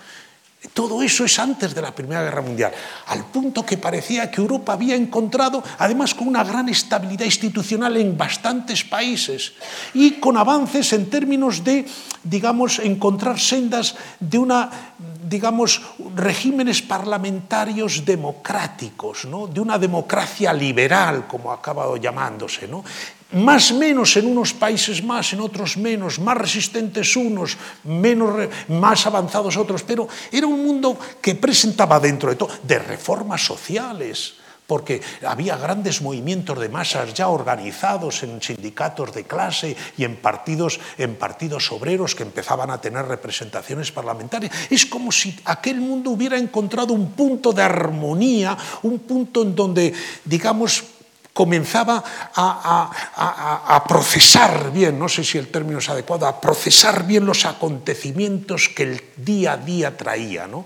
[0.72, 2.72] Todo eso es antes de la Primera Guerra Mundial,
[3.07, 8.16] al punto que parecía que Europa había encontrado, además con una gran estabilidad institucional en
[8.16, 9.55] bastantes países
[9.94, 11.87] y con avances en términos de,
[12.22, 14.94] digamos, encontrar sendas de una,
[15.29, 15.83] digamos,
[16.14, 19.46] regímenes parlamentarios democráticos, ¿no?
[19.46, 22.85] de una democracia liberal, como ha acabado llamándose, ¿no?
[23.32, 29.56] Más menos en unos países más, en otros menos, más resistentes unos, menos, más avanzados
[29.56, 34.34] otros, pero era un mundo que presentaba dentro de todo de reformas sociales,
[34.66, 40.80] porque había grandes movimientos de masas ya organizados en sindicatos de clase y en partidos,
[40.98, 44.52] en partidos obreros que empezaban a tener representaciones parlamentarias.
[44.70, 49.92] Es como si aquel mundo hubiera encontrado un punto de armonía, un punto en donde,
[50.24, 50.95] digamos,
[51.37, 52.03] comenzaba
[52.35, 58.70] a, procesar bien, no sé si el término es adecuado, a procesar bien los acontecimientos
[58.70, 60.46] que el día a día traía.
[60.46, 60.64] ¿no?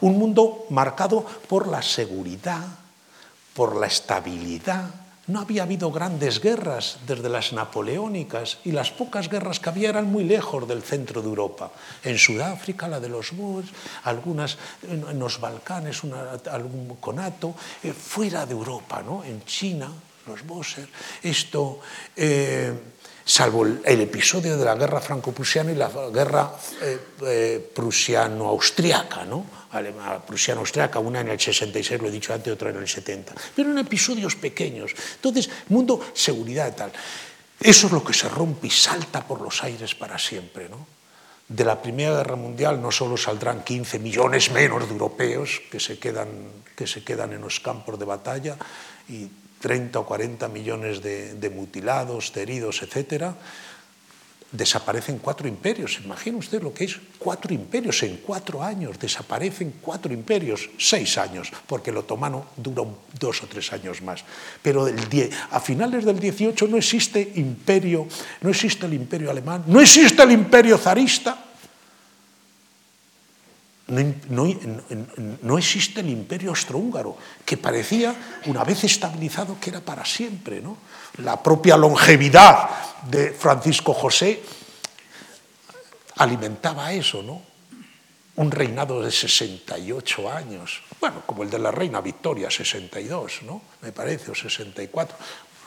[0.00, 2.62] Un mundo marcado por la seguridad,
[3.52, 4.94] por la estabilidad.
[5.26, 10.06] No había habido grandes guerras desde las napoleónicas y las pocas guerras que había eran
[10.06, 11.72] muy lejos del centro de Europa.
[12.04, 13.70] En Sudáfrica, la de los Boers,
[14.04, 14.56] algunas
[14.86, 19.24] en los Balcanes, una, algún conato, eh, fuera de Europa, ¿no?
[19.24, 19.90] en China,
[20.26, 20.88] los Bosser,
[21.22, 21.80] esto,
[22.16, 22.72] eh,
[23.24, 29.62] salvo el, episodio de la guerra franco-prusiana y la guerra eh, eh, prusiano-austriaca, ¿no?
[30.26, 33.78] prusiano-austriaca, una en el 66, lo he dicho antes, otra en el 70, pero en
[33.78, 34.92] episodios pequeños.
[35.14, 36.92] Entonces, mundo, seguridad tal.
[37.58, 40.86] Eso es lo que se rompe y salta por los aires para siempre, ¿no?
[41.48, 45.98] De la Primera Guerra Mundial no solo saldrán 15 millones menos de europeos que se
[45.98, 46.28] quedan,
[46.74, 48.56] que se quedan en los campos de batalla
[49.08, 49.28] y
[49.62, 53.38] 30 o 40 millones de, mutilados, de heridos, etcétera,
[54.50, 55.98] desaparecen cuatro imperios.
[56.04, 58.98] Imagina usted lo que es cuatro imperios en cuatro años.
[58.98, 62.82] Desaparecen cuatro imperios, seis años, porque el otomano dura
[63.18, 64.24] dos o tres años más.
[64.60, 64.90] Pero
[65.50, 68.06] a finales del 18 no existe imperio,
[68.42, 71.51] no existe el imperio alemán, no existe el imperio zarista.
[73.92, 78.14] No, existe el imperio austrohúngaro, que parecía,
[78.46, 80.62] una vez estabilizado, que era para siempre.
[80.62, 80.78] ¿no?
[81.18, 82.70] La propia longevidad
[83.02, 84.42] de Francisco José
[86.16, 87.42] alimentaba eso, ¿no?
[88.36, 93.60] Un reinado de 68 años, bueno, como el de la reina Victoria, 62, ¿no?
[93.82, 95.16] Me parece, o 64.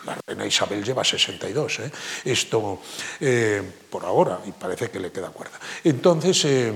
[0.05, 1.91] La reina Isabel lleva 62, ¿eh?
[2.25, 2.81] Esto,
[3.19, 5.59] eh, por ahora, y parece que le queda cuerda.
[5.83, 6.73] Entonces, eh,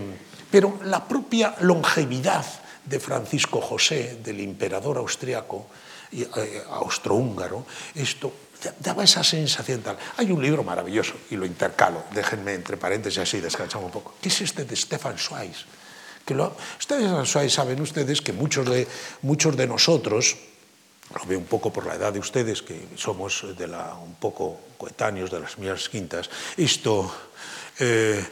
[0.50, 2.46] pero la propia longevidad
[2.86, 5.68] de Francisco José, del emperador austriaco,
[6.12, 8.34] eh, austrohúngaro, esto
[8.80, 9.98] daba esa sensación tal.
[10.18, 14.30] Hay un libro maravilloso, y lo intercalo, déjenme entre paréntesis así, descansamos un poco, que
[14.30, 15.56] es este de Stefan Zweig.
[16.26, 18.88] Que lo, ustedes, Zweig, saben ustedes que muchos de,
[19.22, 20.36] muchos de nosotros,
[21.16, 24.60] lo veo un poco por la edad de ustedes, que somos de la, un poco
[24.78, 27.10] coetáneos de las mías quintas, esto,
[27.80, 28.26] eh,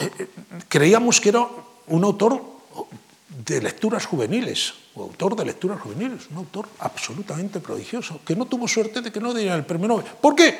[0.00, 0.28] eh,
[0.68, 1.46] creíamos que era
[1.88, 2.42] un autor
[3.28, 9.00] de lecturas juveniles, autor de lecturas juveniles, un autor absolutamente prodigioso, que no tuvo suerte
[9.02, 10.06] de que no diera el premio Nobel.
[10.20, 10.58] ¿Por qué?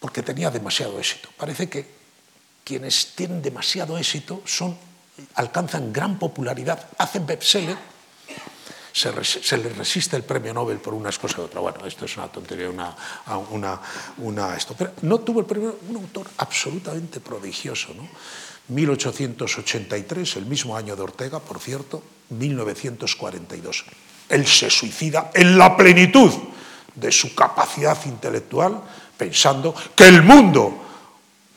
[0.00, 1.28] Porque tenía demasiado éxito.
[1.36, 1.84] Parece que
[2.64, 4.76] quienes tienen demasiado éxito son,
[5.34, 7.76] alcanzan gran popularidad, hacen bestseller,
[8.92, 11.62] se, se, les resiste el premio Nobel por unas cosas u otras.
[11.62, 12.94] Bueno, esto es una tontería, una,
[13.50, 13.80] una,
[14.18, 14.74] una esto.
[14.76, 18.08] Pero no tuvo el premio, un autor absolutamente prodigioso, ¿no?
[18.68, 23.84] 1883, el mismo año de Ortega, por cierto, 1942.
[24.28, 26.30] Él se suicida en la plenitud
[26.94, 28.82] de su capacidad intelectual,
[29.16, 30.84] pensando que el mundo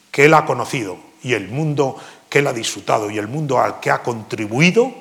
[0.09, 1.97] que él ha conocido y el mundo
[2.29, 4.93] que él ha disfrutado y el mundo al que ha contribuido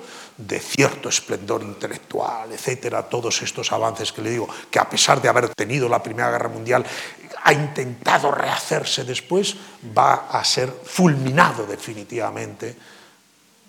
[0.46, 5.29] de cierto esplendor intelectual, etcétera, todos estos avances que le digo, que a pesar de
[5.29, 6.85] haber tenido la Primera Guerra Mundial,
[7.42, 9.57] ha intentado rehacerse después,
[9.96, 12.76] va a ser fulminado definitivamente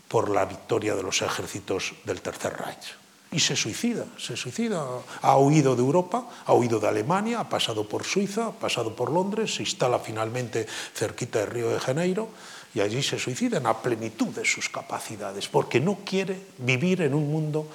[0.08, 2.96] por la victoria de los ejércitos del Tercer Reich.
[3.34, 4.86] Y se suicida, se suicida.
[5.22, 9.10] Ha huido de Europa, ha huido de Alemania, ha pasado por Suiza, ha pasado por
[9.10, 12.28] Londres, se instala finalmente cerquita de Río de Janeiro
[12.74, 17.14] y allí se suicida en la plenitud de sus capacidades, porque no quiere vivir en
[17.14, 17.68] un mundo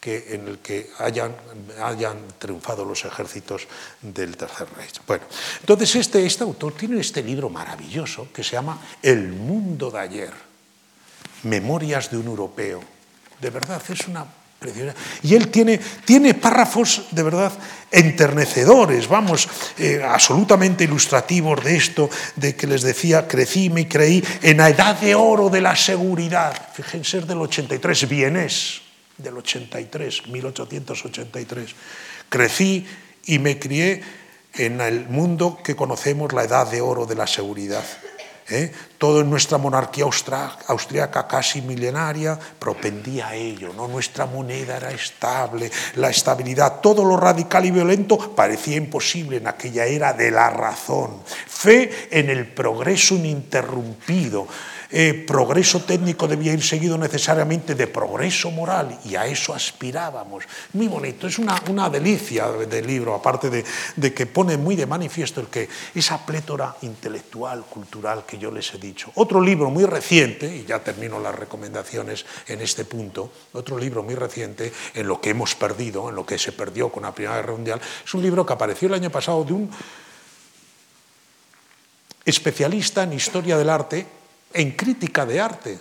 [0.00, 1.34] que, en el que hayan,
[1.82, 3.66] hayan, triunfado los ejércitos
[4.00, 5.00] del Tercer Reich.
[5.06, 5.24] Bueno,
[5.60, 10.32] entonces este, este autor tiene este libro maravilloso que se llama El mundo de ayer,
[11.42, 12.82] Memorias de un europeo.
[13.40, 14.26] De verdad, es una
[15.22, 17.52] y él tiene, párrafos de verdad
[17.90, 24.56] enternecedores, vamos, eh, absolutamente ilustrativos de esto, de que les decía, crecí, me creí en
[24.56, 26.70] la edad de oro de la seguridad.
[26.74, 28.82] Fíjense, del 83, vienes
[29.16, 31.74] del 83, 1883.
[32.28, 32.86] Crecí
[33.26, 34.02] y me crié
[34.54, 37.84] en el mundo que conocemos la edad de oro de la seguridad.
[38.50, 38.72] ¿Eh?
[38.98, 43.88] todo en nuestra monarquía austriaca casi milenaria propendía a ello, ¿no?
[43.88, 49.86] nuestra moneda era estable, la estabilidad, todo lo radical y violento parecía imposible en aquella
[49.86, 54.48] era de la razón, fe en el progreso ininterrumpido,
[54.90, 60.44] eh, progreso técnico debía ir seguido necesariamente de progreso moral y a eso aspirábamos.
[60.72, 63.64] Muy bonito, es una, una delicia del libro, aparte de,
[63.96, 68.72] de, que pone muy de manifiesto el que esa plétora intelectual, cultural que yo les
[68.72, 69.12] he dicho.
[69.16, 74.14] Otro libro muy reciente, y ya termino las recomendaciones en este punto, otro libro muy
[74.14, 77.52] reciente en lo que hemos perdido, en lo que se perdió con la Primera Guerra
[77.52, 79.70] Mundial, es un libro que apareció el año pasado de un
[82.24, 84.17] especialista en historia del arte
[84.52, 85.78] en crítica de arte,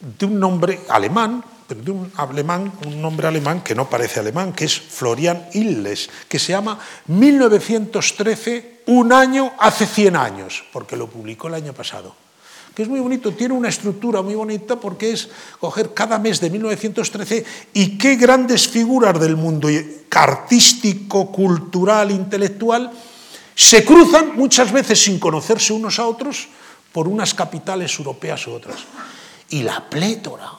[0.00, 4.52] de un nombre alemán, pero de un alemán, un nombre alemán que no parece alemán,
[4.52, 11.08] que es Florian Illes, que se llama 1913, un año hace 100 años, porque lo
[11.08, 12.14] publicó el año pasado.
[12.74, 16.50] Que es muy bonito, tiene una estructura muy bonita porque es coger cada mes de
[16.50, 19.68] 1913 y qué grandes figuras del mundo
[20.10, 22.92] artístico, cultural, intelectual
[23.56, 26.48] se cruzan muchas veces sin conocerse unos a otros
[26.96, 28.78] por unas capitales europeas u otras.
[29.50, 30.50] Y la plétora,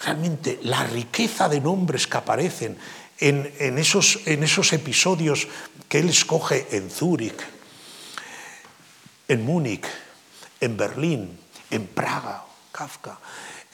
[0.00, 2.78] realmente la riqueza de nombres que aparecen
[3.18, 5.46] en, esos, en esos episodios
[5.86, 7.36] que él escoge en Zúrich,
[9.28, 9.84] en Múnich,
[10.62, 11.38] en Berlín,
[11.70, 12.42] en Praga,
[12.72, 13.18] Kafka,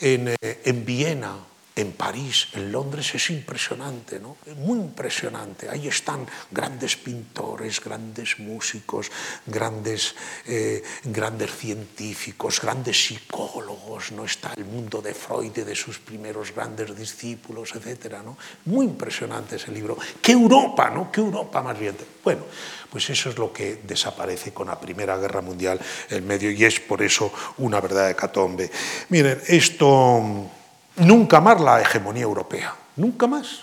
[0.01, 1.37] en, eh, en Viena,
[1.75, 4.37] en París, en Londres es impresionante, ¿no?
[4.57, 5.70] Muy impresionante.
[5.70, 9.11] Ahí están grandes pintores, grandes músicos,
[9.47, 10.14] grandes,
[10.47, 14.25] eh, grandes científicos, grandes psicólogos, ¿no?
[14.25, 18.37] Está el mundo de Freud y de sus primeros grandes discípulos, etcétera, ¿no?
[18.66, 19.97] Muy impresionante ese libro.
[20.20, 21.11] ¡Qué Europa, ¿no?
[21.11, 21.97] ¡Qué Europa más bien!
[22.23, 22.45] Bueno,
[22.91, 26.81] pues eso es lo que desaparece con la Primera Guerra Mundial en medio y es
[26.81, 28.70] por eso una verdad hecatombe.
[29.09, 30.51] Miren, esto
[30.97, 33.61] nunca más la hegemonía europea, nunca más,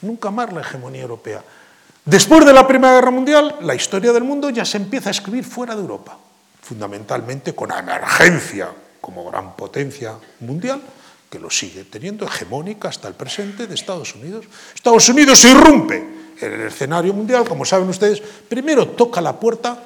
[0.00, 1.42] nunca más la hegemonía europea.
[2.04, 5.44] Después de la Primera Guerra Mundial, la historia del mundo ya se empieza a escribir
[5.44, 6.18] fuera de Europa,
[6.60, 8.70] fundamentalmente con emergencia
[9.00, 10.80] como gran potencia mundial,
[11.30, 14.46] que lo sigue teniendo hegemónica hasta el presente de Estados Unidos.
[14.74, 15.96] Estados Unidos irrumpe
[16.40, 19.78] en el escenario mundial, como saben ustedes, primero toca la puerta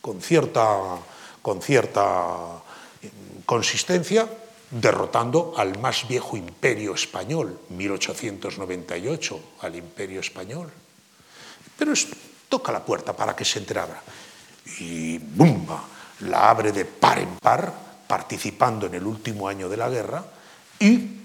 [0.00, 0.66] con cierta,
[1.42, 2.62] con cierta
[3.44, 4.26] consistencia,
[4.70, 10.70] derrotando al más viejo imperio español, 1898, al imperio español.
[11.76, 11.92] Pero
[12.48, 14.02] toca la puerta para que se entrara.
[14.80, 15.84] Y ¡bumba!
[16.20, 17.72] La abre de par en par,
[18.06, 20.24] participando en el último año de la guerra
[20.80, 21.18] y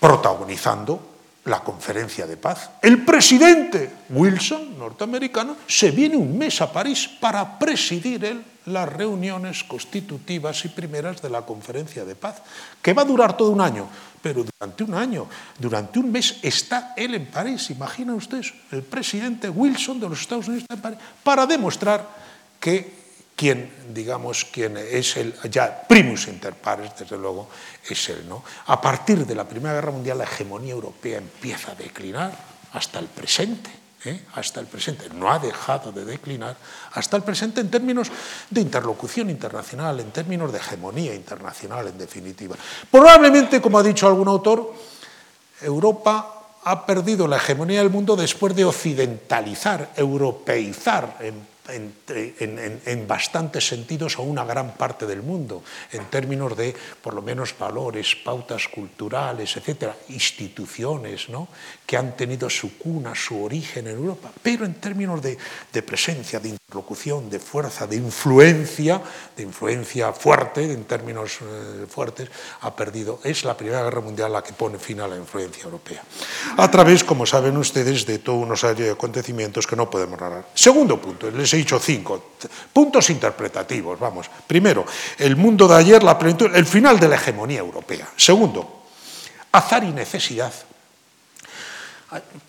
[0.00, 1.11] protagonizando
[1.44, 2.70] la conferencia de paz.
[2.80, 9.64] El presidente Wilson, norteamericano, se viene un mes a París para presidir él las reuniones
[9.64, 12.42] constitutivas y primeras de la conferencia de paz,
[12.80, 13.88] que va a durar todo un año,
[14.22, 15.26] pero durante un año,
[15.58, 20.46] durante un mes está él en París, imaginen ustedes, el presidente Wilson de los Estados
[20.46, 22.06] Unidos está en París, para demostrar
[22.60, 23.01] que
[23.42, 25.34] quien, digamos, quien es el,
[25.88, 27.48] primus inter pares, desde luego,
[27.90, 28.28] es él.
[28.28, 28.44] ¿no?
[28.66, 32.30] A partir de la Primera Guerra Mundial, la hegemonía europea empieza a declinar
[32.72, 33.68] hasta el presente.
[34.04, 34.20] ¿eh?
[34.34, 36.56] hasta el presente, no ha dejado de declinar
[36.92, 38.12] hasta el presente en términos
[38.48, 42.54] de interlocución internacional, en términos de hegemonía internacional, en definitiva.
[42.92, 44.72] Probablemente, como ha dicho algún autor,
[45.60, 54.16] Europa ha perdido la hegemonía del mundo después de occidentalizar, europeizar en en, bastantes sentidos
[54.16, 55.62] a una gran parte del mundo,
[55.92, 61.48] en términos de, por lo menos, valores, pautas culturales, etcétera, instituciones ¿no?
[61.86, 65.36] que han tenido su cuna, su origen en Europa, pero en términos de,
[65.82, 69.02] presencia, de interlocución, de fuerza, de influencia,
[69.36, 72.30] de influencia fuerte, en términos eh, fuertes,
[72.62, 73.20] ha perdido.
[73.24, 76.02] Es la Primera Guerra Mundial la que pone fin a la influencia europea,
[76.56, 80.46] a través, como saben ustedes, de todos unos acontecimientos que no podemos narrar.
[80.54, 81.32] Segundo punto, he
[81.62, 82.32] dicho cinco
[82.72, 83.98] puntos interpretativos.
[83.98, 84.84] Vamos, primero,
[85.18, 88.08] el mundo de ayer, la plenitud, el final de la hegemonía europea.
[88.16, 88.84] Segundo,
[89.52, 90.52] azar y necesidad.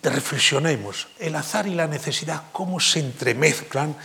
[0.02, 3.96] Reflexionemos, el azar y la necesidad, cómo se entremezclan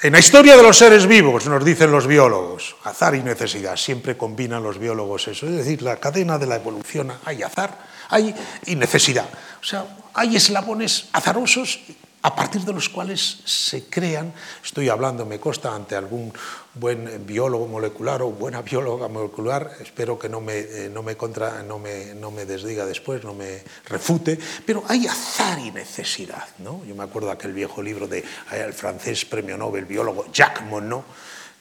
[0.00, 4.16] en la historia de los seres vivos, nos dicen los biólogos, azar y necesidad, siempre
[4.16, 7.78] combinan los biólogos eso, es decir, la cadena de la evolución, hay azar
[8.12, 8.34] hay
[8.66, 9.26] y necesidad.
[9.60, 11.80] O sea, hay eslabones azarosos
[12.22, 14.32] a partir de los cuales se crean,
[14.64, 16.32] estoy hablando, me consta, ante algún
[16.74, 21.62] buen biólogo molecular o buena bióloga molecular, espero que no me, eh, no me, contra,
[21.64, 26.46] no me, no me desdiga después, no me refute, pero hay azar y necesidad.
[26.58, 26.84] ¿no?
[26.84, 31.02] Yo me acuerdo aquel viejo libro del de, francés premio Nobel, biólogo Jacques Monod,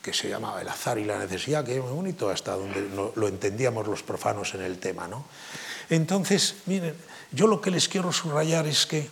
[0.01, 3.27] que se llamaba El azar y la necesidad, que es muy bonito, hasta donde lo
[3.27, 5.07] entendíamos los profanos en el tema.
[5.07, 5.25] ¿no?
[5.89, 6.95] Entonces, miren,
[7.31, 9.09] yo lo que les quiero subrayar es que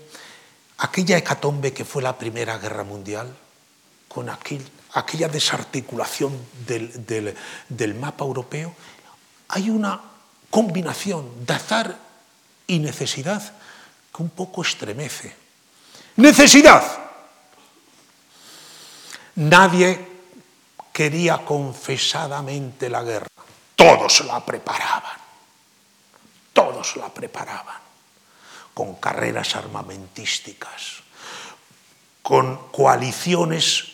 [0.79, 3.35] aquella hecatombe que fue la Primera Guerra Mundial,
[4.07, 6.33] con aquella desarticulación
[6.65, 8.73] del, mapa europeo,
[9.49, 10.01] hay una
[10.49, 11.97] combinación de azar
[12.67, 13.53] y necesidad
[14.15, 15.35] que un poco estremece.
[16.15, 16.83] Necesidad.
[19.35, 20.07] Nadie
[20.91, 23.27] quería confesadamente la guerra.
[23.75, 25.17] Todos la preparaban.
[26.51, 27.88] Todos la preparaban
[28.79, 31.03] con carreras armamentísticas,
[32.21, 33.91] con coaliciones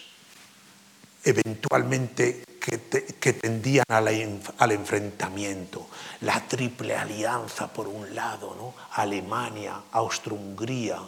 [1.23, 5.89] eventualmente que, tendían al enfrentamiento,
[6.21, 8.75] la triple alianza por un lado.
[8.91, 10.99] Alemania, Austro-Hungría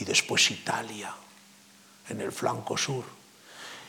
[0.00, 1.14] y después Italia
[2.08, 3.04] en el flanco sur.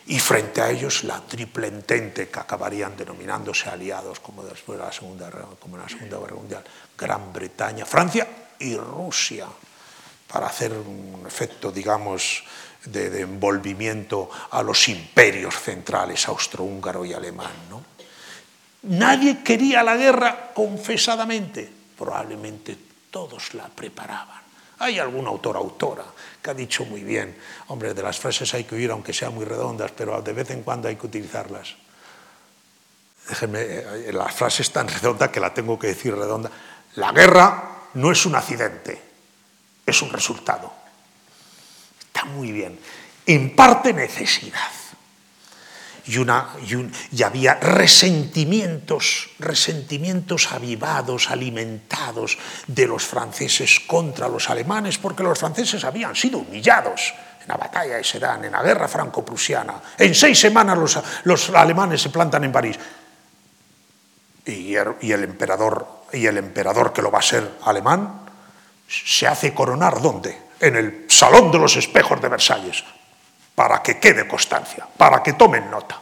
[0.06, 4.92] Y frente a ellos la triple entente que acabarían denominándose aliados como después de la
[4.92, 6.64] Segunda, la Segunda Guerra Mundial,
[6.96, 9.48] Gran Bretaña, Francia y Rusia
[10.28, 12.44] para hacer un efecto, digamos,
[12.86, 17.52] de, envolvimiento a los imperios centrales austrohúngaro y alemán.
[17.70, 17.84] ¿no?
[18.84, 22.78] Nadie quería la guerra confesadamente, probablemente
[23.10, 24.44] todos la preparaban.
[24.80, 26.04] Hay algún autor, autora,
[26.42, 27.38] que ha dicho muy bien,
[27.68, 30.64] hombre, de las frases hay que oír aunque sean muy redondas, pero de vez en
[30.64, 31.76] cuando hay que utilizarlas.
[33.30, 36.52] Déjenme, eh, la frase es tan redonda que la tengo que decir redonda
[36.96, 39.02] La guerra no es un accidente,
[39.86, 40.72] es un resultado.
[42.00, 42.80] Está muy bien.
[43.26, 44.72] En parte necesidad.
[46.08, 52.38] Y, había resentimientos, resentimientos avivados, alimentados
[52.68, 57.98] de los franceses contra los alemanes, porque los franceses habían sido humillados en la batalla
[57.98, 59.82] de Sedan, en la guerra franco-prusiana.
[59.98, 62.78] En seis semanas los, alemanes se plantan en París.
[64.46, 68.22] Y el emperador y el emperador que lo va a ser alemán
[68.88, 70.46] se hace coronar ¿dónde?
[70.60, 72.84] En el Salón de los Espejos de Versalles,
[73.54, 76.00] para que quede constancia, para que tomen nota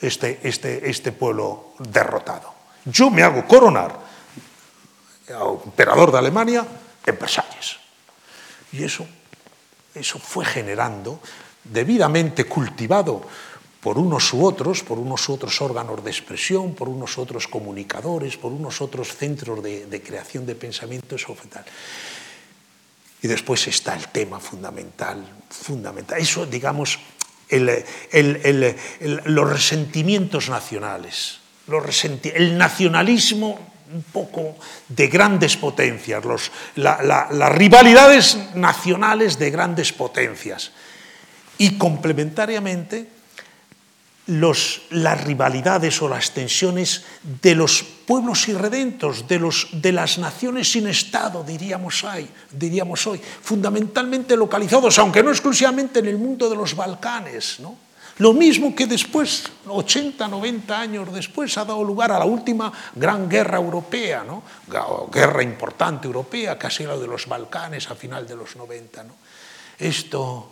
[0.00, 2.54] este, este, este pueblo derrotado.
[2.84, 4.08] Yo me hago coronar
[5.64, 6.66] emperador de Alemania
[7.04, 7.76] en Versalles.
[8.72, 9.06] Y eso,
[9.94, 11.20] eso fue generando,
[11.64, 13.26] debidamente cultivado
[13.80, 17.46] por unos u otros, por unos u otros órganos de expresión, por unos u otros
[17.46, 21.36] comunicadores, por unos otros centros de, creación de pensamiento, eso
[23.22, 26.18] Y después está el tema fundamental, fundamental.
[26.18, 26.98] Eso, digamos,
[27.50, 31.38] los resentimientos nacionales,
[32.24, 33.58] el nacionalismo
[33.90, 34.56] un poco
[34.88, 36.24] de grandes potencias,
[36.74, 40.72] las rivalidades nacionales de grandes potencias.
[41.58, 43.17] Y complementariamente
[44.28, 47.04] las rivalidades o las tensiones
[47.42, 53.20] de los pueblos irredentos, de, los, de las naciones sin Estado, diríamos, hay, diríamos hoy,
[53.20, 57.58] fundamentalmente localizados, aunque no exclusivamente en el mundo de los Balcanes.
[57.60, 57.76] ¿no?
[58.18, 63.30] Lo mismo que después, 80, 90 años después, ha dado lugar a la última gran
[63.30, 64.42] guerra europea, ¿no?
[65.10, 69.04] guerra importante europea, casi la de los Balcanes a final de los 90.
[69.04, 69.12] ¿no?
[69.78, 70.50] Esto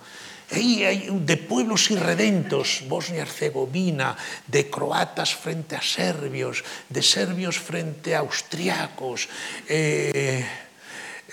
[0.49, 4.17] de pueblos irredentos, Bosnia-Herzegovina,
[4.47, 9.29] de croatas frente a serbios, de serbios frente a austriacos.
[9.69, 10.47] Eh,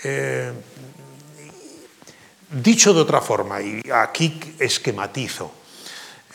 [0.02, 0.52] eh,
[2.50, 5.52] dicho de otra forma, y aquí esquematizo,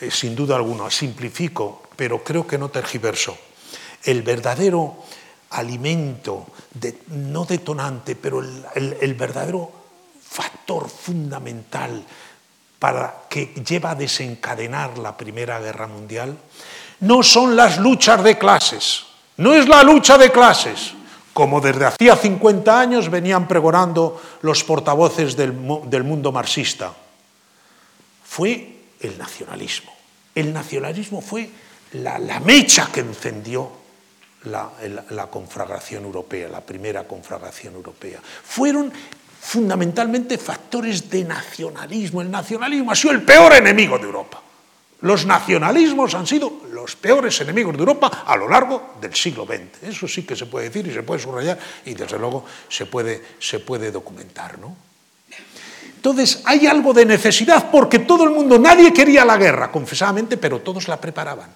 [0.00, 3.36] eh, sin duda alguna, simplifico, pero creo que no tergiverso,
[4.04, 5.04] el verdadero
[5.50, 6.46] alimento,
[7.08, 9.80] no detonante, pero el verdadero
[10.30, 12.06] factor fundamental
[12.80, 16.36] para que lleva a desencadenar la Primera Guerra Mundial
[17.00, 19.04] no son las luchas de clases,
[19.36, 20.94] no es la lucha de clases,
[21.32, 26.92] como desde hacía 50 años venían pregonando los portavoces del, mundo marxista.
[28.24, 29.92] Fue el nacionalismo.
[30.34, 31.50] El nacionalismo fue
[31.92, 33.70] la, mecha que encendió
[34.44, 34.70] la,
[35.10, 38.20] la, conflagración europea, la primera conflagración europea.
[38.22, 38.92] Fueron
[39.40, 42.20] fundamentalmente factores de nacionalismo.
[42.20, 44.42] El nacionalismo ha sido el peor enemigo de Europa.
[45.00, 49.82] Los nacionalismos han sido los peores enemigos de Europa a lo largo del siglo XX.
[49.88, 53.22] Eso sí que se puede decir y se puede subrayar y desde luego se puede,
[53.38, 54.58] se puede documentar.
[54.58, 54.76] ¿no?
[55.96, 60.60] Entonces hay algo de necesidad porque todo el mundo, nadie quería la guerra, confesadamente, pero
[60.60, 61.50] todos la preparaban.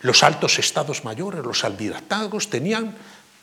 [0.00, 2.94] Los altos estados mayores, los albiratagos, tenían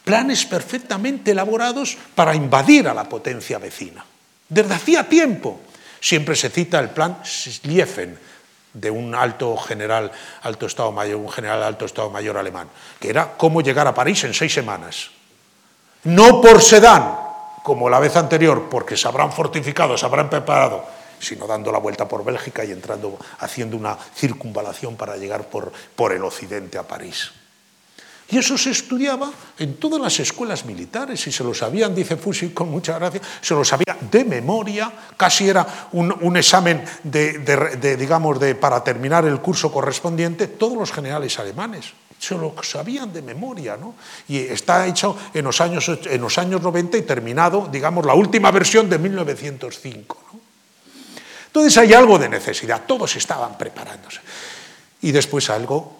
[0.09, 4.03] planes perfectamente elaborados para invadir a la potencia vecina.
[4.49, 5.61] Desde hacía tiempo
[6.01, 8.17] siempre se cita el plan Schlieffen
[8.73, 13.37] de un alto general, alto estado mayor, un general alto estado mayor alemán, que era
[13.37, 15.11] cómo llegar a París en seis semanas.
[16.05, 17.15] No por Sedán,
[17.61, 20.87] como la vez anterior, porque se habrán fortificado, se habrán preparado,
[21.19, 26.13] sino dando la vuelta por Bélgica y entrando, haciendo una circunvalación para llegar por, por
[26.13, 27.31] el occidente a París.
[28.31, 32.49] Y eso se estudiaba en todas las escuelas militares y se lo sabían, dice Fusi
[32.49, 38.53] con mucha gracia, se lo sabía de memoria, casi era un, examen de, digamos, de,
[38.53, 43.95] para terminar el curso correspondiente, todos los generales alemanes se lo sabían de memoria, ¿no?
[44.27, 48.51] Y está hecho en los años, en los años 90 y terminado, digamos, la última
[48.51, 50.39] versión de 1905, ¿no?
[51.47, 54.19] Entonces hay algo de necesidad, todos estaban preparándose.
[55.01, 55.98] Y después algo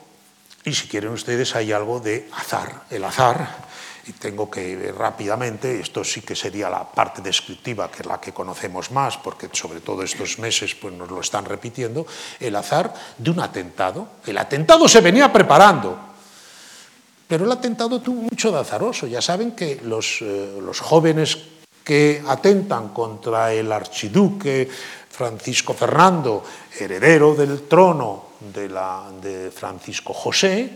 [0.66, 2.84] y si quieren ustedes, hay algo de azar.
[2.90, 3.68] El azar,
[4.08, 8.20] y tengo que ver rápidamente, esto sí que sería la parte descriptiva, que es la
[8.20, 12.06] que conocemos más, porque sobre todo estos meses pues, nos lo están repitiendo,
[12.40, 14.08] el azar de un atentado.
[14.26, 15.98] El atentado se venía preparando,
[17.28, 19.08] pero el atentado tuvo mucho de azaroso.
[19.08, 21.38] Ya saben que los, eh, los jóvenes
[21.84, 24.70] que atentan contra el archiduque
[25.10, 26.44] Francisco Fernando,
[26.80, 30.72] heredero del trono de, la, de Francisco José,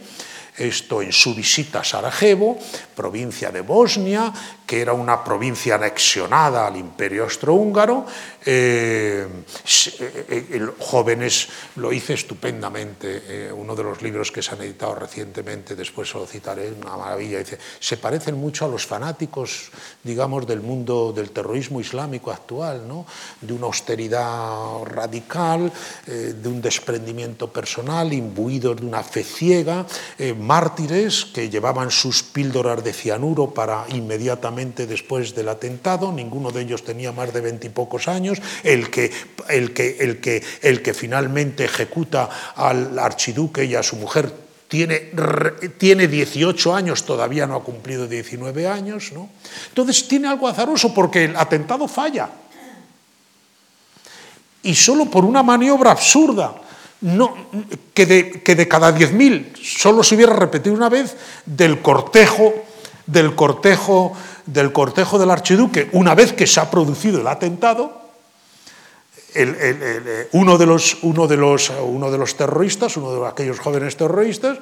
[0.57, 2.59] esto en su visita a Sarajevo,
[2.95, 4.32] provincia de Bosnia,
[4.66, 8.05] que era una provincia anexionada al imperio austrohúngaro,
[8.45, 9.28] eh,
[10.05, 16.14] eh, jóvenes, lo hice estupendamente, uno de los libros que se han editado recientemente, después
[16.14, 19.72] lo citaré, una maravilla, dice, se parecen mucho a los fanáticos,
[20.03, 23.05] digamos, del mundo del terrorismo islámico actual, ¿no?
[23.41, 25.72] de una austeridad radical,
[26.05, 29.86] de un desprendimiento personal, imbuidos de una fe ciega,
[30.38, 36.84] mártires que llevaban sus píldoras de cianuro para inmediatamente después del atentado, ninguno de ellos
[36.84, 39.11] tenía más de veintipocos años, el que,
[39.49, 44.32] el, que, el, que, el que finalmente ejecuta al archiduque y a su mujer
[44.68, 45.11] tiene,
[45.78, 49.11] tiene, 18 años, todavía no ha cumplido 19 años.
[49.14, 49.30] ¿no?
[49.70, 52.30] Entonces tiene algo azaroso porque el atentado falla.
[54.64, 56.55] Y solo por una maniobra absurda
[57.01, 57.36] no,
[57.93, 62.53] que, de, que de cada 10.000 solo se hubiera repetido una vez del cortejo,
[63.05, 68.01] del cortejo, del cortejo del archiduque, una vez que se ha producido el atentado,
[70.33, 74.59] uno, de los, uno, de los, uno de los terroristas, uno de aquellos jóvenes terroristas,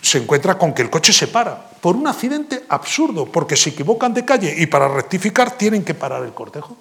[0.00, 4.14] se encuentra con que el coche se para por un accidente absurdo, porque se equivocan
[4.14, 6.76] de calle y para rectificar tienen que parar el cortejo.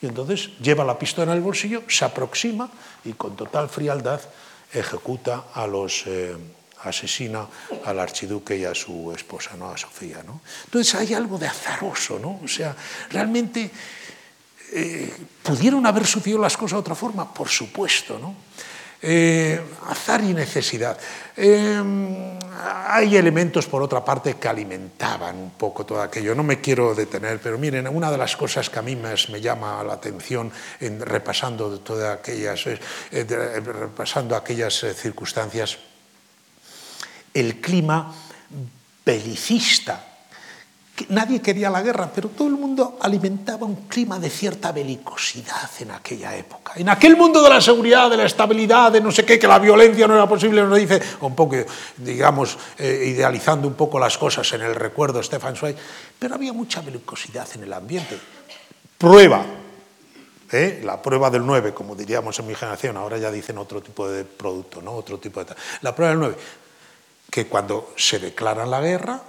[0.00, 2.70] Y entonces lleva la pistola en el bolsillo, se aproxima
[3.04, 4.20] y con total frialdad
[4.72, 6.04] ejecuta a los...
[6.06, 6.36] Eh,
[6.84, 7.46] asesina
[7.84, 9.70] al archiduque y a su esposa, ¿no?
[9.70, 10.22] a Sofía.
[10.24, 10.40] ¿no?
[10.64, 12.40] Entonces hay algo de azaroso, ¿no?
[12.42, 12.74] O sea,
[13.10, 13.70] realmente
[14.72, 15.12] eh,
[15.42, 18.48] pudieron haber sucedido las cosas de otra forma, por supuesto, ¿no?
[19.00, 20.98] Eh, azar y necesidad.
[21.36, 21.80] Eh,
[22.88, 26.34] hay elementos, por otra parte, que alimentaban un poco todo aquello.
[26.34, 29.40] No me quiero detener, pero miren, una de las cosas que a mí más me
[29.40, 30.50] llama la atención
[30.80, 32.78] en repasando todas aquellas, eh,
[33.12, 35.78] repasando aquellas circunstancias,
[37.34, 38.12] el clima
[39.04, 40.08] belicista
[41.08, 45.92] Nadie quería la guerra, pero todo el mundo alimentaba un clima de cierta belicosidad en
[45.92, 46.72] aquella época.
[46.76, 49.58] En aquel mundo de la seguridad, de la estabilidad, de no sé qué, que la
[49.58, 51.56] violencia no era posible, nos dice, un poco,
[51.96, 55.76] digamos, eh, idealizando un poco las cosas en el recuerdo de Stefan Zweig,
[56.18, 58.18] pero había mucha belicosidad en el ambiente.
[58.98, 59.44] Prueba,
[60.50, 60.80] ¿eh?
[60.84, 64.24] la prueba del 9, como diríamos en mi generación, ahora ya dicen otro tipo de
[64.24, 64.94] producto, ¿no?
[64.94, 65.54] otro tipo de...
[65.82, 66.36] La prueba del 9,
[67.30, 69.22] que cuando se declara la guerra,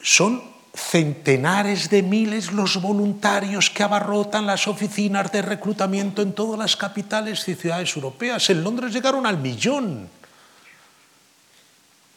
[0.00, 0.42] son
[0.74, 7.48] centenares de miles los voluntarios que abarrotan las oficinas de reclutamiento en todas las capitales
[7.48, 8.48] y ciudades europeas.
[8.50, 10.08] En Londres llegaron al millón.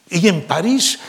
[0.10, 1.00] Y en París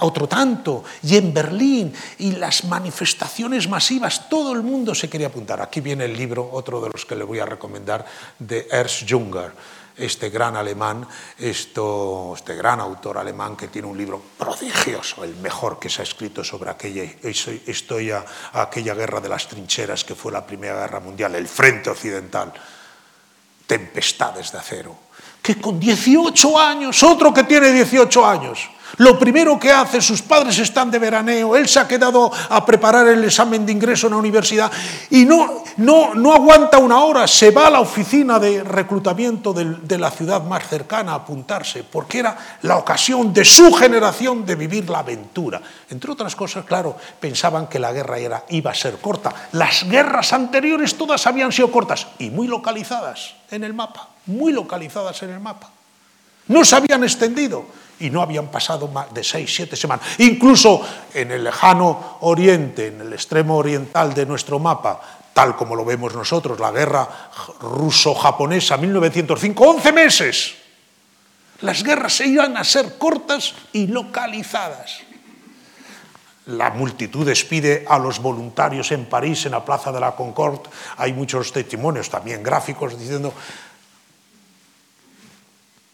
[0.00, 5.60] otro tanto, y en Berlín, y las manifestaciones masivas, todo el mundo se quería apuntar.
[5.60, 8.04] Aquí viene el libro, otro de los que le voy a recomendar,
[8.38, 9.52] de Ernst Junger
[9.96, 11.06] este gran alemán,
[11.38, 16.04] esto, este gran autor alemán que tiene un libro prodigioso, el mejor que se ha
[16.04, 17.04] escrito sobre aquella
[17.66, 22.52] historia, aquella guerra de las trincheras que fue la Primera Guerra Mundial, el frente occidental,
[23.66, 24.96] tempestades de acero,
[25.42, 30.58] que con 18 años, otro que tiene 18 años, lo primero que hace, sus padres
[30.58, 34.18] están de veraneo, él se ha quedado a preparar el examen de ingreso en la
[34.18, 34.70] universidad
[35.10, 39.64] y no, no, no aguanta una hora, se va a la oficina de reclutamiento de,
[39.82, 44.56] de, la ciudad más cercana a apuntarse, porque era la ocasión de su generación de
[44.56, 45.60] vivir la aventura.
[45.90, 49.32] Entre otras cosas, claro, pensaban que la guerra era, iba a ser corta.
[49.52, 55.22] Las guerras anteriores todas habían sido cortas y muy localizadas en el mapa, muy localizadas
[55.22, 55.70] en el mapa.
[56.48, 57.66] No se habían extendido
[58.02, 60.04] y no habían pasado más de seis, siete semanas.
[60.18, 60.82] Incluso
[61.14, 65.00] en el lejano oriente, en el extremo oriental de nuestro mapa,
[65.32, 67.08] tal como lo vemos nosotros, la guerra
[67.60, 70.54] ruso-japonesa 1905, 11 meses.
[71.60, 75.00] Las guerras se iban a ser cortas y localizadas.
[76.46, 80.68] La multitud despide a los voluntarios en París, en la Plaza de la Concorde.
[80.96, 83.32] Hay muchos testimonios, también gráficos, diciendo,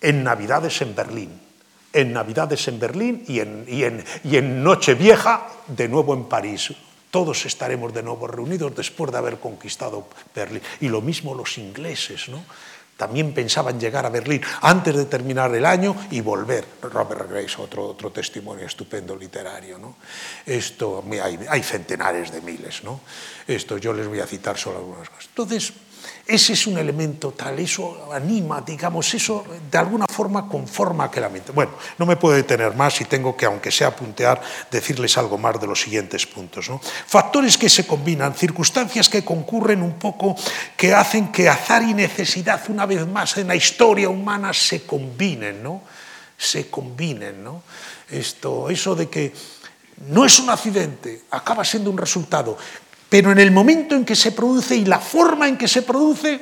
[0.00, 1.47] en Navidades en Berlín,
[1.92, 6.72] en Navidades en Berlín y en, y en, y en Nochevieja de nuevo en París.
[7.10, 10.62] Todos estaremos de nuevo reunidos después de haber conquistado Berlín.
[10.80, 12.44] Y lo mismo los ingleses, ¿no?
[12.98, 16.66] También pensaban llegar a Berlín antes de terminar el año y volver.
[16.82, 19.78] Robert Grace, otro, otro testimonio estupendo literario.
[19.78, 19.94] ¿no?
[20.44, 22.82] Esto, hay, hay centenares de miles.
[22.82, 23.00] ¿no?
[23.46, 25.28] Esto yo les voy a citar solo algunas cosas.
[25.28, 25.72] Entonces,
[26.26, 31.52] ese es un elemento tal, eso anima, digamos, eso de alguna forma conforma aquel ambiente.
[31.52, 34.40] Bueno, no me puedo detener más y tengo que, aunque sea puntear,
[34.70, 36.70] decirles algo más de los siguientes puntos.
[37.06, 40.36] Factores que se combinan, circunstancias que concurren un poco,
[40.76, 45.62] que hacen que azar y necesidad, una vez más, en la historia humana se combinen,
[45.62, 45.82] ¿no?
[46.36, 47.62] Se combinen, ¿no?
[48.10, 49.32] Esto, eso de que
[50.08, 52.56] no es un accidente, acaba siendo un resultado,
[53.08, 56.40] pero en el momento en que se produce y la forma en que se produce,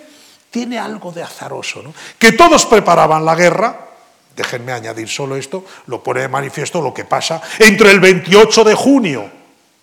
[0.50, 1.82] tiene algo de azaroso.
[1.82, 1.94] ¿no?
[2.18, 3.88] Que todos preparaban la guerra,
[4.34, 8.74] déjenme añadir solo esto, lo pone de manifiesto lo que pasa entre el 28 de
[8.74, 9.30] junio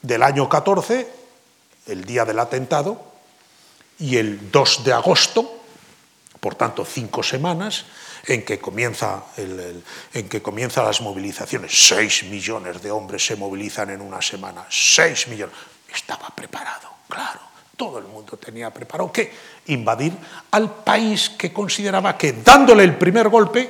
[0.01, 1.07] del año 14,
[1.87, 3.13] el día del atentado,
[3.99, 5.59] y el 2 de agosto,
[6.39, 7.85] por tanto cinco semanas,
[8.25, 11.87] en que, comienza en que comienzan las movilizaciones.
[11.87, 14.65] Seis millones de hombres se movilizan en una semana.
[14.69, 15.55] Seis millones.
[15.93, 17.39] Estaba preparado, claro.
[17.75, 19.33] Todo el mundo tenía preparado que
[19.67, 20.13] invadir
[20.51, 23.69] al país que consideraba que dándole el primer golpe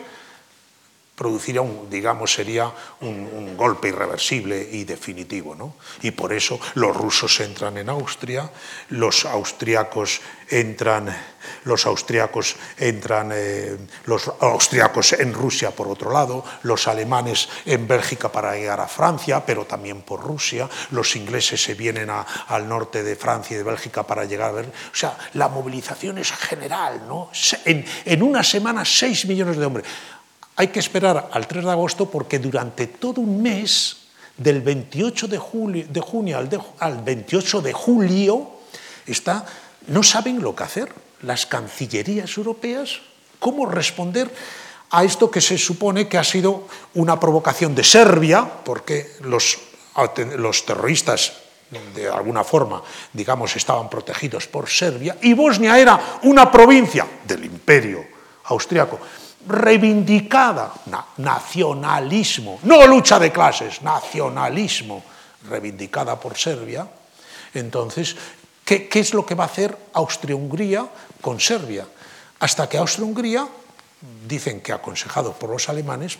[1.23, 2.69] produciría un, digamos, sería
[2.99, 5.55] un, golpe irreversible y definitivo.
[5.55, 5.75] ¿no?
[6.01, 8.49] Y por eso los rusos entran en Austria,
[8.89, 10.19] los austriacos
[10.49, 11.15] entran,
[11.63, 18.29] los austriacos entran, eh, los austriacos en Rusia por otro lado, los alemanes en Bélgica
[18.29, 23.15] para llegar a Francia, pero también por Rusia, los ingleses se vienen al norte de
[23.15, 24.65] Francia y de Bélgica para llegar a ver.
[24.65, 27.29] O sea, la movilización es general, ¿no?
[27.63, 29.87] En, en una semana, 6 millones de hombres.
[30.55, 33.97] Hay que esperar al 3 de agosto porque durante todo un mes,
[34.37, 36.37] del 28 de, junio
[36.79, 38.51] al, 28 de julio,
[39.05, 39.45] está,
[39.87, 40.89] no saben lo que hacer
[41.21, 42.99] las cancillerías europeas,
[43.39, 44.29] cómo responder
[44.91, 49.57] a esto que se supone que ha sido una provocación de Serbia, porque los,
[50.37, 51.33] los terroristas
[51.95, 58.05] de alguna forma, digamos, estaban protegidos por Serbia, y Bosnia era una provincia del imperio
[58.45, 58.99] austriaco
[59.47, 65.03] reivindicada, na, nacionalismo, no lucha de clases, nacionalismo,
[65.49, 66.87] reivindicada por Serbia,
[67.53, 68.15] entonces,
[68.65, 70.87] que, qué es lo que va a hacer Austria-Hungría
[71.21, 71.85] con Serbia?
[72.39, 73.47] Hasta que Austria-Hungría,
[74.27, 76.17] dicen que aconsejado por los alemanes,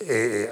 [0.00, 0.50] eh,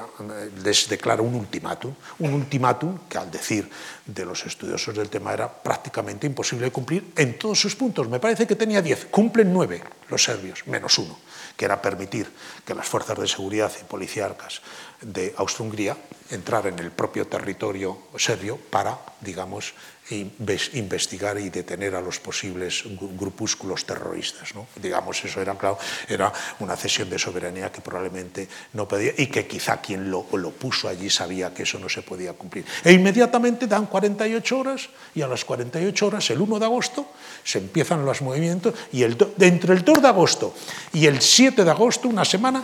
[0.62, 3.68] les declara un ultimátum, un ultimátum que al decir
[4.04, 8.08] de los estudiosos del tema era prácticamente imposible de cumplir en todos sus puntos.
[8.08, 11.18] Me parece que tenía diez, cumplen nueve los serbios, menos uno,
[11.56, 12.30] que era permitir
[12.64, 14.62] que las fuerzas de seguridad y policíacas
[15.00, 15.96] de Austria-Hungría
[16.30, 19.74] entraran en el propio territorio serbio para, digamos,
[20.10, 22.84] investigar y detener a los posibles
[23.18, 24.54] grupúsculos terroristas.
[24.54, 24.68] ¿no?
[24.80, 25.78] Digamos, eso era, claro,
[26.08, 30.50] era una cesión de soberanía que probablemente no podía y que quizá quien lo, lo,
[30.52, 32.64] puso allí sabía que eso no se podía cumplir.
[32.84, 37.58] E inmediatamente dan 48 horas y a las 48 horas, el 1 de agosto, se
[37.58, 40.54] empiezan los movimientos y el, entre el 2 de agosto
[40.92, 42.62] y el 7 de agosto, una semana,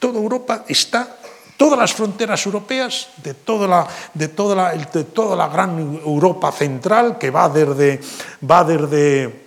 [0.00, 1.18] toda Europa está
[1.56, 6.52] todas las fronteras europeas, de toda la, de toda la, de toda la gran Europa
[6.52, 8.00] central, que va desde,
[8.48, 9.44] va desde,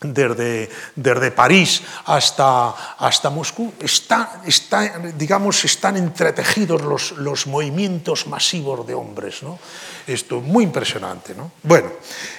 [0.00, 8.86] desde, desde París hasta, hasta Moscú, está, está, digamos, están entretejidos los, los movimientos masivos
[8.86, 9.42] de hombres.
[9.42, 9.58] ¿no?
[10.06, 11.34] Esto muy impresionante.
[11.34, 11.52] ¿no?
[11.62, 11.92] Bueno,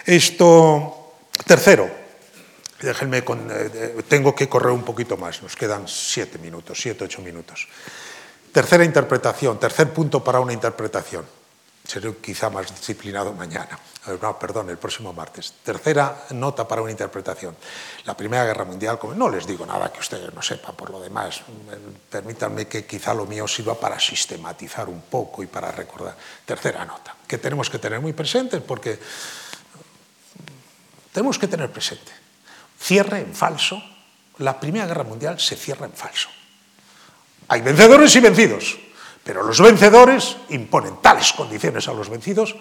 [0.05, 1.13] esto,
[1.45, 1.89] tercero,
[2.81, 7.21] déjenme, con, eh, tengo que correr un poquito más, nos quedan siete minutos, siete, ocho
[7.21, 7.67] minutos.
[8.55, 11.27] Tercera interpretación, tercer punto para una interpretación.
[11.83, 13.77] Seré quizá más disciplinado mañana,
[14.07, 15.55] no, perdón, el próximo martes.
[15.61, 17.53] Tercera nota para una interpretación.
[18.05, 21.41] La Primera Guerra Mundial, no les digo nada que ustedes no sepan por lo demás,
[22.09, 26.15] permítanme que quizá lo mío sirva para sistematizar un poco y para recordar.
[26.45, 28.97] Tercera nota, que tenemos que tener muy presente porque
[31.11, 32.13] tenemos que tener presente.
[32.79, 33.83] Cierre en falso.
[34.37, 36.29] La Primera Guerra Mundial se cierra en falso.
[37.47, 38.77] Hay vencedores y vencidos,
[39.23, 42.55] pero los vencedores imponen tales condiciones a los vencidos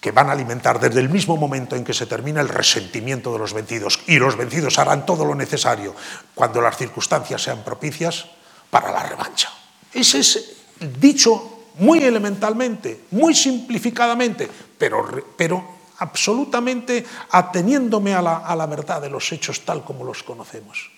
[0.00, 3.38] que van a alimentar desde el mismo momento en que se termina el resentimiento de
[3.38, 5.94] los vencidos y los vencidos harán todo lo necesario
[6.34, 8.26] cuando las circunstancias sean propicias
[8.70, 9.52] para la revancha.
[9.92, 10.56] Ese es
[10.98, 14.48] dicho muy elementalmente, muy simplificadamente,
[14.78, 15.06] pero,
[15.36, 20.90] pero absolutamente ateniéndome a la, a la verdad de los hechos tal como los conocemos.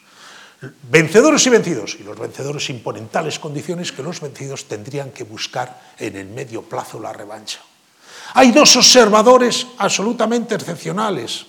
[0.83, 1.97] Vencedores y vencidos.
[1.99, 6.63] Y los vencedores imponen tales condiciones que los vencidos tendrían que buscar en el medio
[6.63, 7.61] plazo la revancha.
[8.35, 11.47] Hay dos observadores absolutamente excepcionales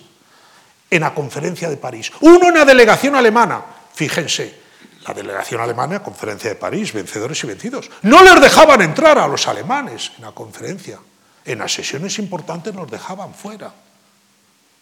[0.90, 2.10] en la conferencia de París.
[2.20, 3.64] Uno en la delegación alemana.
[3.94, 4.60] Fíjense,
[5.06, 7.90] la delegación alemana, conferencia de París, vencedores y vencidos.
[8.02, 10.98] No les dejaban entrar a los alemanes en la conferencia.
[11.44, 13.72] En las sesiones importantes nos dejaban fuera.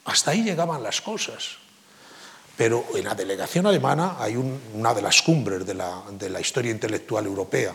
[0.04, 1.61] Hasta ahí llegaban las cosas.
[2.56, 7.74] Pero en la delegación alemana hay una de las cumbres de la, historia intelectual europea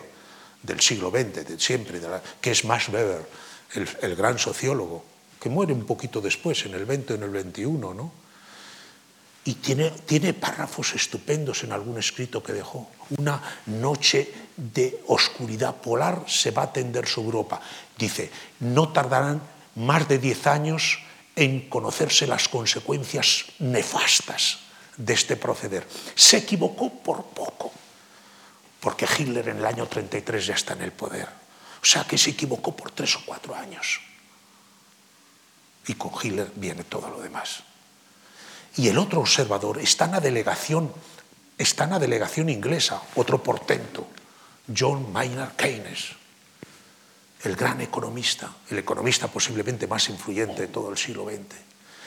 [0.62, 2.00] del siglo XX, siempre,
[2.40, 3.26] que es Max Weber,
[3.74, 5.04] el, gran sociólogo,
[5.40, 8.12] que muere un poquito después, en el 20 o en el 21, ¿no?
[9.44, 12.90] Y tiene, tiene párrafos estupendos en algún escrito que dejó.
[13.16, 17.60] Una noche de oscuridad polar se va a tender sobre Europa.
[17.96, 19.40] Dice, no tardarán
[19.76, 20.98] más de diez años
[21.34, 24.67] en conocerse las consecuencias nefastas
[24.98, 25.86] de este proceder.
[26.14, 27.72] Se equivocó por poco,
[28.80, 31.28] porque Hitler en el año 33 ya está en el poder.
[31.80, 34.00] O sea que se equivocó por tres o cuatro años.
[35.86, 37.62] Y con Hitler viene todo lo demás.
[38.76, 40.92] Y el otro observador está en la delegación,
[41.56, 44.08] está en la delegación inglesa, otro portento,
[44.76, 46.10] John Maynard Keynes,
[47.44, 51.56] el gran economista, el economista posiblemente más influyente de todo el siglo XX.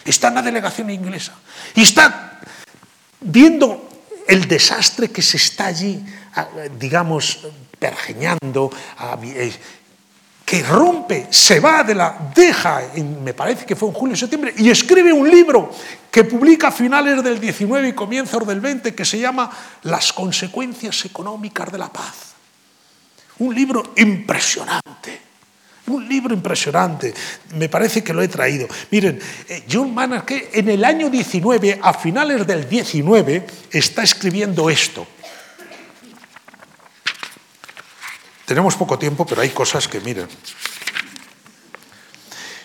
[0.06, 1.34] Está en la delegación inglesa
[1.76, 2.40] y está
[3.22, 3.90] viendo
[4.28, 6.04] el desastre que se está allí,
[6.78, 7.40] digamos,
[7.78, 8.72] pergeñando,
[9.24, 9.54] eh,
[10.46, 12.82] que rompe, se va de la, deja,
[13.24, 15.72] me parece que fue en julio septiembre, y escribe un libro
[16.12, 19.50] que publica a finales del 19 y comienzos del 20 que se llama
[19.84, 22.34] Las consecuencias económicas de la paz.
[23.40, 25.31] Un libro impresionante.
[25.88, 27.14] Un libro impresionante.
[27.56, 28.68] Me parece que lo he traído.
[28.92, 29.20] Miren,
[29.50, 35.08] eh, John Maynard en el año 19, a finales del 19, está escribiendo esto.
[38.46, 40.28] Tenemos poco tiempo, pero hay cosas que, miren,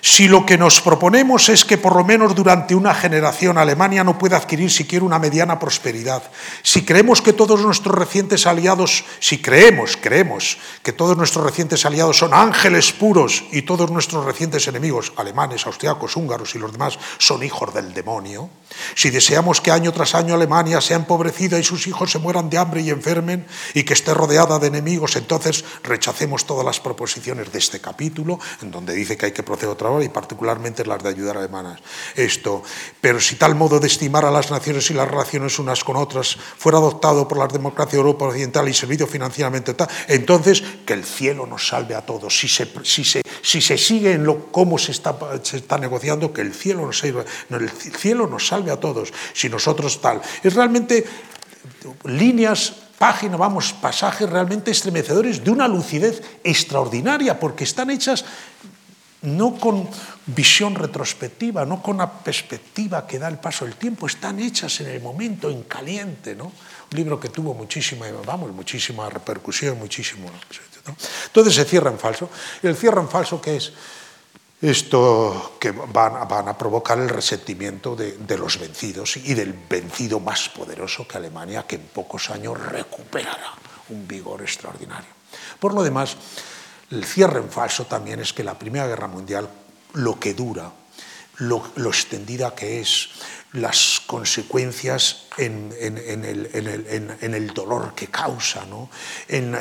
[0.08, 4.16] si lo que nos proponemos es que por lo menos durante una generación Alemania no
[4.16, 6.22] pueda adquirir siquiera una mediana prosperidad,
[6.62, 12.18] si creemos que todos nuestros recientes aliados, si creemos, creemos que todos nuestros recientes aliados
[12.18, 17.42] son ángeles puros y todos nuestros recientes enemigos, alemanes, austriacos, húngaros y los demás, son
[17.42, 18.48] hijos del demonio,
[18.94, 22.58] si deseamos que año tras año Alemania sea empobrecida y sus hijos se mueran de
[22.58, 27.58] hambre y enfermen y que esté rodeada de enemigos, entonces rechacemos todas las proposiciones de
[27.58, 31.36] este capítulo, en donde dice que hay que proceder otra y particularmente las de ayudar
[31.36, 31.80] a alemanas.
[32.14, 32.62] Esto,
[33.00, 36.36] pero si tal modo de estimar a las naciones y las relaciones unas con otras
[36.36, 41.46] fuera adoptado por la democracia Europa Occidental y servido financieramente tal, entonces que el cielo
[41.46, 42.38] nos salve a todos.
[42.38, 46.32] Si se, si se, si se sigue en lo cómo se está, se está negociando,
[46.32, 49.12] que el cielo nos salve, el cielo nos salve a todos.
[49.32, 50.20] Si nosotros tal.
[50.42, 51.04] Es realmente
[52.04, 58.24] líneas página, vamos, pasajes realmente estremecedores de una lucidez extraordinaria, porque están hechas
[59.22, 59.88] no con
[60.26, 64.88] visión retrospectiva, no con la perspectiva que da el paso del tiempo, están hechas en
[64.88, 66.44] el momento, en caliente, ¿no?
[66.46, 70.30] Un libro que tuvo muchísima, vamos, muchísima repercusión, muchísimo.
[71.26, 72.30] Entonces se cierra en falso.
[72.62, 73.72] ¿Y el cierre en falso qué es?
[74.60, 81.06] Esto que van, a provocar el resentimiento de, los vencidos y del vencido más poderoso
[81.06, 83.52] que Alemania, que en pocos años recuperará
[83.90, 85.10] un vigor extraordinario.
[85.60, 86.16] Por lo demás,
[86.90, 89.48] el cierre en falso también es que la Primera Guerra Mundial,
[89.94, 90.70] lo que dura,
[91.38, 93.08] lo, extendida que es,
[93.52, 98.64] las consecuencias en, el, dolor que causa,
[99.28, 99.52] en,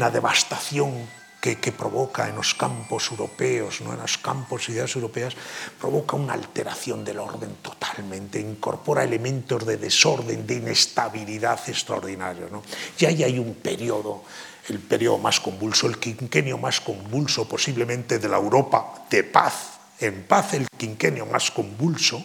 [0.00, 1.08] la devastación
[1.40, 3.92] que, provoca en los campos europeos, ¿no?
[3.92, 5.34] en los campos ideas europeas,
[5.80, 12.48] provoca una alteración del orden totalmente, incorpora elementos de desorden, de inestabilidad extraordinario.
[12.50, 12.62] ¿no?
[12.98, 14.24] Y ahí hay un periodo
[14.68, 20.24] el periodo más convulso, el quinquenio más convulso posiblemente de la Europa de paz, en
[20.24, 22.24] paz el quinquenio más convulso,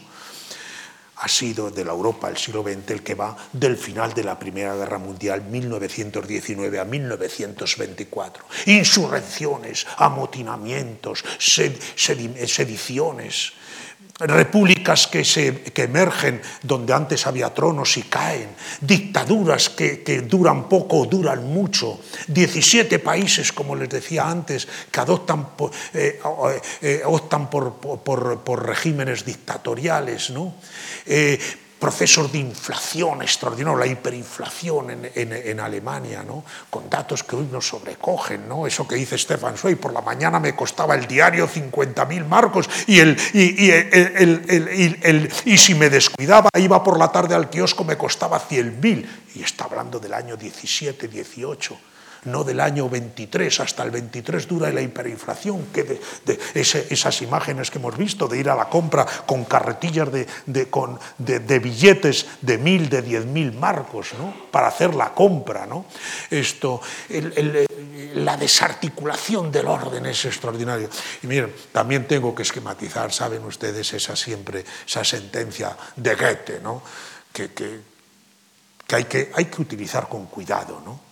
[1.21, 4.39] ha sido de la Europa del siglo XX el que va del final de la
[4.39, 8.43] Primera Guerra Mundial 1919 a 1924.
[8.65, 11.23] Insurrecciones, amotinamientos,
[11.95, 13.53] sediciones,
[14.27, 18.49] repúblicas que, se, que emergen donde antes había tronos y caen,
[18.81, 24.99] dictaduras que, que, duran poco o duran mucho, 17 países, como les decía antes, que
[24.99, 25.47] adoptan,
[25.93, 26.19] eh,
[26.81, 30.53] eh, optan por, por, por, regímenes dictatoriales, ¿no?
[31.05, 31.39] Eh,
[31.81, 36.43] procesos de inflación extraordinario, la hiperinflación en, en, Alemania, ¿no?
[36.69, 38.67] con datos que hoy nos sobrecogen, ¿no?
[38.67, 42.99] eso que dice Stefan Zweig, por la mañana me costaba el diario 50.000 marcos y,
[42.99, 47.97] el, y, y, el, y, si me descuidaba, iba por la tarde al kiosco, me
[47.97, 51.90] costaba 100.000, y está hablando del año 17, 18
[52.25, 55.99] no del año 23, hasta el 23 dura la hiperinflación, que
[56.53, 62.57] esas imágenes que hemos visto de ir a la compra con carretillas de, billetes de
[62.57, 64.33] mil, de diez mil marcos, ¿no?
[64.51, 65.65] para hacer la compra.
[65.65, 65.85] ¿no?
[66.29, 66.81] Esto,
[68.15, 70.89] la desarticulación del orden es extraordinario.
[71.23, 76.81] Y miren, también tengo que esquematizar, saben ustedes, esa siempre, esa sentencia de Goethe, ¿no?
[77.33, 77.49] que,
[78.89, 81.10] hay que hay que utilizar con cuidado, ¿no?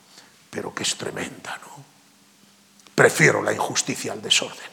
[0.50, 1.84] Pero que es tremenda, ¿no?
[2.96, 4.68] Prefiero la injusticia al desorden.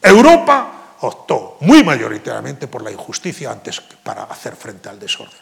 [0.00, 5.40] Europa optó muy mayoritariamente por la injusticia antes que para hacer frente al desorden.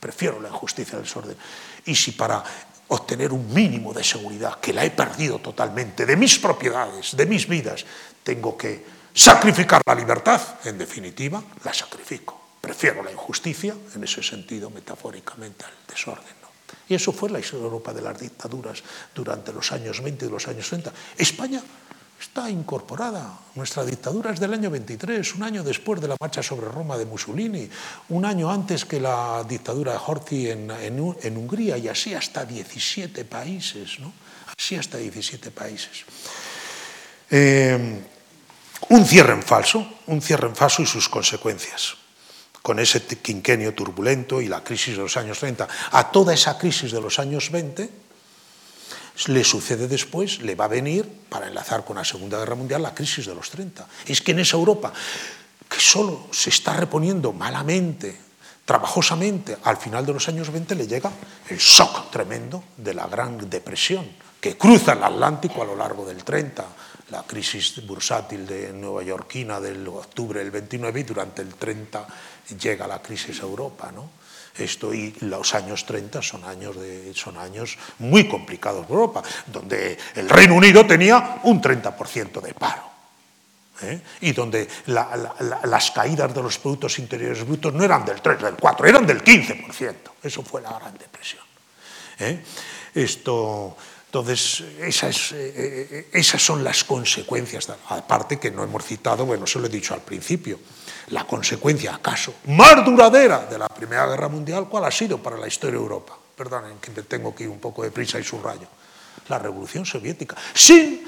[0.00, 1.36] Prefiero la injusticia al desorden.
[1.84, 2.42] Y si para
[2.88, 7.48] obtener un mínimo de seguridad, que la he perdido totalmente, de mis propiedades, de mis
[7.48, 7.84] vidas,
[8.22, 12.40] tengo que sacrificar la libertad, en definitiva, la sacrifico.
[12.60, 16.43] Prefiero la injusticia, en ese sentido, metafóricamente, al desorden.
[16.88, 18.82] Y eso fue la Europa de las dictaduras
[19.14, 20.92] durante los años 20 y los años 30.
[21.16, 21.62] España
[22.20, 23.38] está incorporada.
[23.54, 27.06] Nuestra dictadura es del año 23, un año después de la marcha sobre Roma de
[27.06, 27.68] Mussolini,
[28.10, 33.24] un año antes que la dictadura de Horthy en, en, Hungría, y así hasta 17
[33.24, 34.12] países, ¿no?
[34.56, 36.04] Así hasta 17 países.
[37.30, 38.02] Eh,
[38.90, 42.03] un cierre en falso, un cierre en falso y sus consecuencias
[42.64, 45.68] con ese quinquenio turbulento y la crisis de los años 30.
[45.92, 47.90] A toda esa crisis de los años 20
[49.26, 52.94] le sucede después, le va a venir, para enlazar con la Segunda Guerra Mundial, la
[52.94, 53.86] crisis de los 30.
[54.06, 54.94] Es que en esa Europa,
[55.68, 58.18] que solo se está reponiendo malamente,
[58.64, 61.12] trabajosamente, al final de los años 20 le llega
[61.50, 64.08] el shock tremendo de la Gran Depresión,
[64.40, 66.64] que cruza el Atlántico a lo largo del 30,
[67.10, 72.06] la crisis bursátil de Nueva Yorkina del octubre del 29 y durante el 30
[72.60, 73.90] llega la crisis a Europa.
[73.92, 74.10] ¿no?
[74.56, 76.76] Esto y los años 30 son años,
[77.14, 82.94] son años muy complicados para Europa, donde el Reino Unido tenía un 30% de paro.
[83.82, 84.00] ¿eh?
[84.20, 88.86] Y donde las caídas de los productos interiores brutos no eran del 3, del 4,
[88.86, 89.94] eran del 15%.
[90.22, 91.42] Eso fue la Gran Depresión.
[92.20, 92.44] ¿eh?
[92.94, 93.76] Esto,
[94.06, 99.66] entonces, esas, eh, esas son las consecuencias, aparte que no hemos citado, bueno, se lo
[99.66, 100.60] he dicho al principio,
[101.08, 105.46] la consecuencia, acaso, más duradera de la Primera Guerra Mundial, ¿cuál ha sido para la
[105.46, 106.16] historia de Europa?
[106.36, 108.66] Perdonen que tengo que ir un poco de prisa y subrayo.
[109.28, 110.36] La Revolución Soviética.
[110.52, 111.02] Sin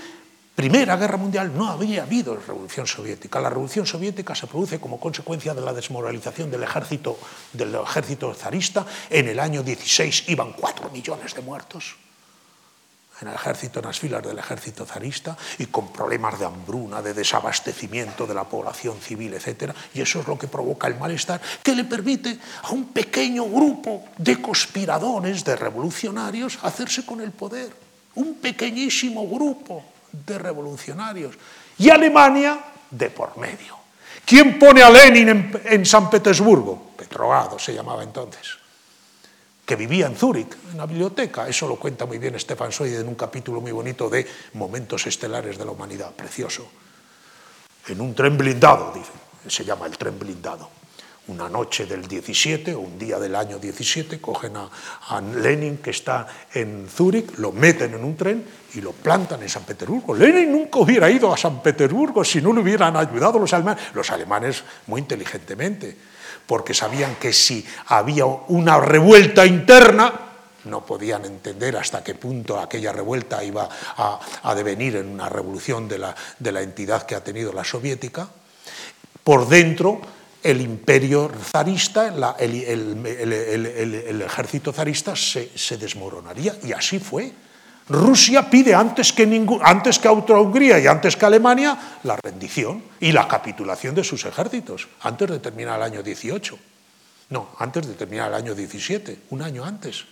[0.55, 3.41] Primera Guerra Mundial no habría habido Revolución Soviética.
[3.41, 7.19] La Revolución Soviética se produce como consecuencia de la desmoralización del ejército,
[7.53, 8.87] del ejército zarista.
[9.11, 11.97] En el año 16 iban cuatro millones de muertos
[13.21, 17.14] en el ejército, en las filas del ejército zarista, y con problemas de hambruna, de
[17.14, 19.73] desabastecimiento de la población civil, etc.
[19.95, 24.05] Y eso es lo que provoca el malestar, que le permite a un pequeño grupo
[24.19, 27.71] de conspiradores, de revolucionarios, hacerse con el poder.
[28.17, 31.37] Un pequeñísimo grupo de revolucionarios.
[31.79, 32.59] Y Alemania
[32.91, 33.77] de por medio.
[34.25, 36.91] ¿Quién pone a Lenin en, en San Petersburgo?
[36.97, 38.66] Petrogrado se llamaba entonces
[39.67, 41.49] que vivía en Zúrich, en la biblioteca.
[41.49, 45.59] Eso lo cuenta muy bien Stefan Zweig en un capítulo muy bonito de Momentos estelares
[45.59, 46.71] de la humanidad, precioso.
[47.89, 49.11] En un tren blindado, dice,
[49.49, 50.71] se llama el tren blindado.
[51.29, 56.29] Una noche del 17 o un día del año 17 cogen a, Lenin que está
[56.55, 58.45] en Zúrich, lo meten en un tren
[58.75, 60.14] y lo plantan en San Petersburgo.
[60.14, 63.83] Lenin nunca hubiera ido a San Petersburgo si no le hubieran ayudado los alemanes.
[63.93, 65.97] Los alemanes muy inteligentemente
[66.47, 70.13] porque sabían que si había una revuelta interna,
[70.65, 75.99] no podían entender hasta qué punto aquella revuelta iba a, devenir en una revolución de
[75.99, 78.29] la, entidad que ha tenido la soviética.
[79.23, 80.01] Por dentro,
[80.43, 87.46] el imperio zarista, el, ejército zarista se desmoronaría, y así fue.
[87.89, 89.22] Rusia pide antes que,
[89.62, 94.89] antes que Austria-Hungría y antes que Alemania la rendición y la capitulación de sus ejércitos,
[95.03, 96.59] antes de terminar el año 18.
[97.30, 100.05] No, antes de terminar el año 17, un año antes.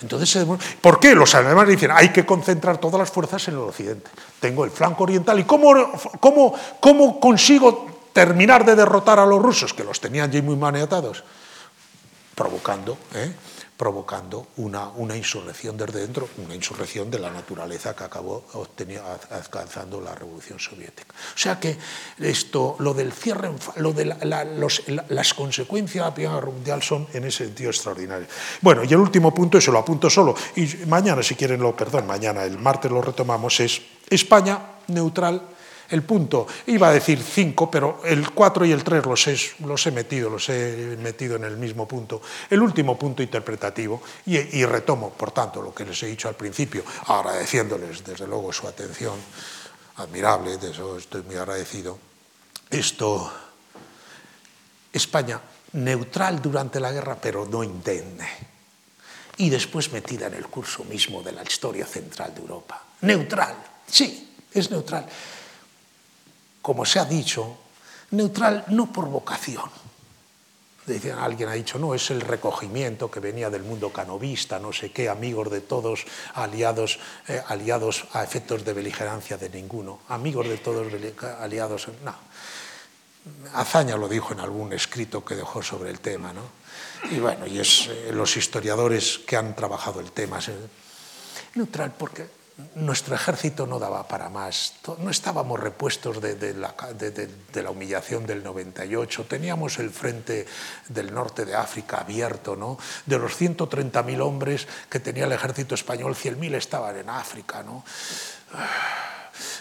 [0.00, 0.46] Entonces,
[0.80, 4.10] ¿por qué los alemanes dicen hay que concentrar todas las fuerzas en el occidente?
[4.38, 5.74] Tengo el flanco oriental y ¿cómo,
[6.20, 11.22] cómo, cómo consigo terminar de derrotar a los rusos, que los tenían ya muy maniatados?
[12.34, 13.34] Provocando ¿eh?
[13.80, 18.44] Provocando una, una, insurrección desde dentro, una insurrección de la naturaleza que acabó
[19.30, 21.14] alcanzando la Revolución Soviética.
[21.34, 21.78] O sea que
[22.18, 24.04] esto, lo del cierre, lo de
[25.08, 28.28] las consecuencias de la Primera Guerra Mundial son en ese sentido extraordinarias.
[28.60, 32.06] Bueno, y el último punto, eso lo apunto solo, y mañana, si quieren, lo, perdón,
[32.06, 35.40] mañana, el martes lo retomamos, es España neutral
[35.90, 39.36] el punto, iba a decir cinco, pero el cuatro y el tres los he,
[39.66, 42.22] los he metido, los he metido en el mismo punto.
[42.48, 46.36] El último punto interpretativo, y, y retomo, por tanto, lo que les he dicho al
[46.36, 49.14] principio, agradeciéndoles desde luego su atención
[49.96, 51.98] admirable, de eso estoy muy agradecido.
[52.70, 53.32] Esto,
[54.92, 55.40] España
[55.72, 58.28] neutral durante la guerra, pero no indemne.
[59.38, 62.84] Y después metida en el curso mismo de la historia central de Europa.
[63.00, 65.06] Neutral, sí, es neutral
[66.62, 67.56] como se ha dicho,
[68.10, 69.70] neutral no por vocación.
[71.20, 75.08] Alguien ha dicho, no, es el recogimiento que venía del mundo canovista, no sé qué,
[75.08, 76.04] amigos de todos,
[76.34, 76.98] aliados,
[77.28, 80.92] eh, aliados a efectos de beligerancia de ninguno, amigos de todos,
[81.38, 82.14] aliados, no.
[83.54, 86.42] Azaña lo dijo en algún escrito que dejó sobre el tema, ¿no?
[87.10, 90.40] Y bueno, y es eh, los historiadores que han trabajado el tema.
[91.54, 92.39] Neutral, porque
[92.76, 99.78] nuestro ejército no daba para más, no estábamos repuestos de, la, humillación del 98, teníamos
[99.78, 100.46] el frente
[100.88, 102.78] del norte de África abierto, ¿no?
[103.06, 107.62] de los 130.000 hombres que tenía el ejército español, 100.000 estaban en África.
[107.62, 107.84] ¿no?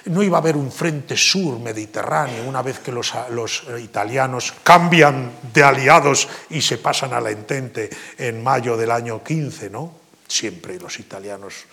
[0.06, 5.32] no iba a haber un frente sur mediterráneo una vez que los, los, italianos cambian
[5.54, 9.94] de aliados y se pasan a la entente en mayo del año 15, ¿no?
[10.28, 11.66] Siempre los italianos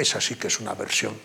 [0.00, 1.18] esa sí que es una versión,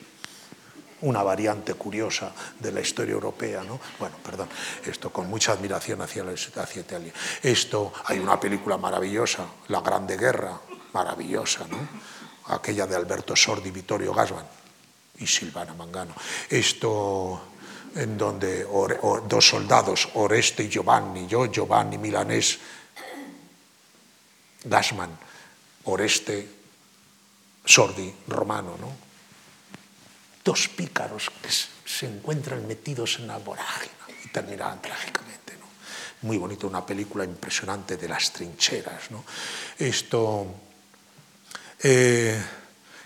[1.01, 3.79] una variante curiosa de la historia europea, ¿no?
[3.99, 4.49] Bueno, perdón,
[4.85, 7.13] esto con mucha admiración hacia, hacia Italia.
[7.41, 10.59] Esto, hay una película maravillosa, La Grande Guerra,
[10.93, 11.77] maravillosa, ¿no?
[12.53, 14.45] Aquella de Alberto Sordi, Vittorio Gasman
[15.19, 16.15] y Silvana Mangano.
[16.49, 17.41] Esto
[17.95, 18.65] en donde
[19.27, 22.59] dos soldados, Oreste y Giovanni, yo, Giovanni Milanés,
[24.63, 25.17] Gasman,
[25.85, 26.62] Oreste
[27.65, 28.91] Sordi, romano, ¿no?
[30.43, 33.93] Dos pícaros que se encuentran metidos en la vorágine
[34.25, 35.65] y terminarán trágicamente, ¿no?
[36.27, 39.23] Muy bonito, una película impresionante de las trincheras, ¿no?
[39.77, 40.47] Esto...
[41.85, 42.41] Eh,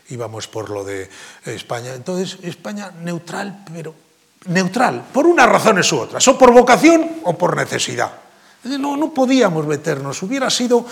[0.09, 1.09] íbamos por lo de
[1.45, 1.93] España.
[1.93, 3.93] Entonces, España neutral, pero
[4.45, 8.11] neutral, por unas razones u otras, o por vocación o por necesidad.
[8.63, 10.85] No, no podíamos meternos, hubiera sido,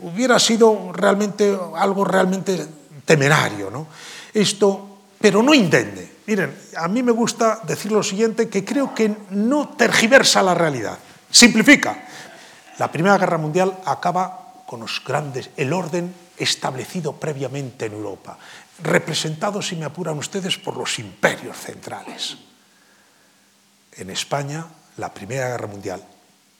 [0.00, 2.66] hubiera sido realmente algo realmente
[3.04, 3.70] temerario.
[3.70, 3.86] ¿no?
[4.32, 6.20] Esto, pero no indemne.
[6.26, 10.98] Miren, a mí me gusta decir lo siguiente, que creo que no tergiversa la realidad,
[11.30, 12.06] simplifica.
[12.78, 18.38] La Primera Guerra Mundial acaba con los grandes, el orden establecido previamente en Europa,
[18.82, 22.38] representado, si me apuran ustedes, por los imperios centrales.
[23.96, 24.64] En España,
[24.96, 26.04] la Primera Guerra Mundial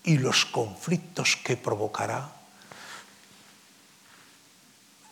[0.04, 2.39] y los conflictos que provocará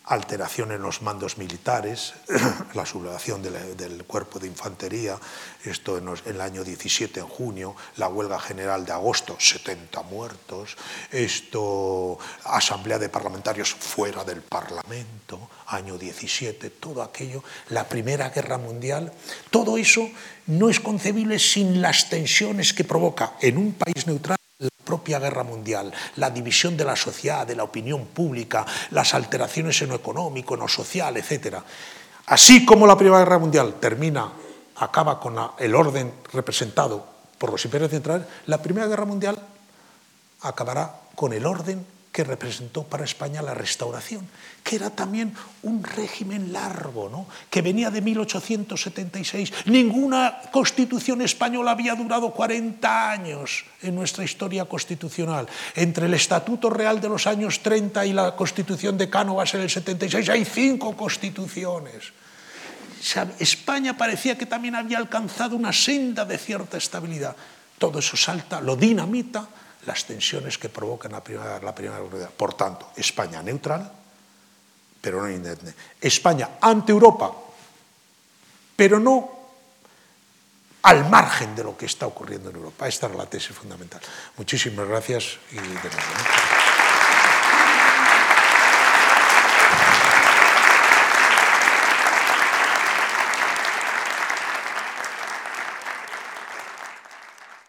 [0.09, 2.15] alteración en los mandos militares,
[2.75, 5.19] la sublevación del cuerpo de infantería,
[5.65, 10.77] esto en, el año 17, en junio, la huelga general de agosto, 70 muertos,
[11.11, 19.13] esto, asamblea de parlamentarios fuera del Parlamento, año 17, todo aquello, la Primera Guerra Mundial,
[19.51, 20.09] todo eso
[20.47, 25.45] no es concebible sin las tensiones que provoca en un país neutral la propia guerra
[25.45, 30.55] mundial, la división de la sociedad, de la opinión pública, las alteraciones en lo económico,
[30.55, 31.59] en lo social, etc.
[32.27, 34.33] Así como la Primera Guerra Mundial termina,
[34.77, 37.07] acaba con el orden representado
[37.39, 39.39] por los imperios centrales, la Primera Guerra Mundial
[40.41, 44.27] acabará con el orden que representó para España la restauración,
[44.65, 47.27] que era también un régimen largo, ¿no?
[47.51, 49.53] que venía de 1876.
[49.67, 55.47] Ninguna constitución española había durado 40 años en nuestra historia constitucional.
[55.75, 59.71] Entre el Estatuto Real de los años 30 y la Constitución de Cánovas en el
[59.71, 62.13] 76 hay cinco constituciones.
[63.39, 67.37] España parecía que también había alcanzado una senda de cierta estabilidad.
[67.79, 69.49] Todo eso salta, lo dinamita
[69.87, 72.01] las tensiones que provocan la primera, la primera
[72.31, 73.91] Por tanto, España neutral,
[75.01, 75.75] pero no indemne.
[76.01, 77.33] España ante Europa,
[78.77, 79.39] pero no
[80.83, 82.89] al margen de lo que está ocurriendo en Europa.
[82.89, 84.01] Esta es la tesis fundamental.
[84.37, 85.91] Muchísimas gracias y de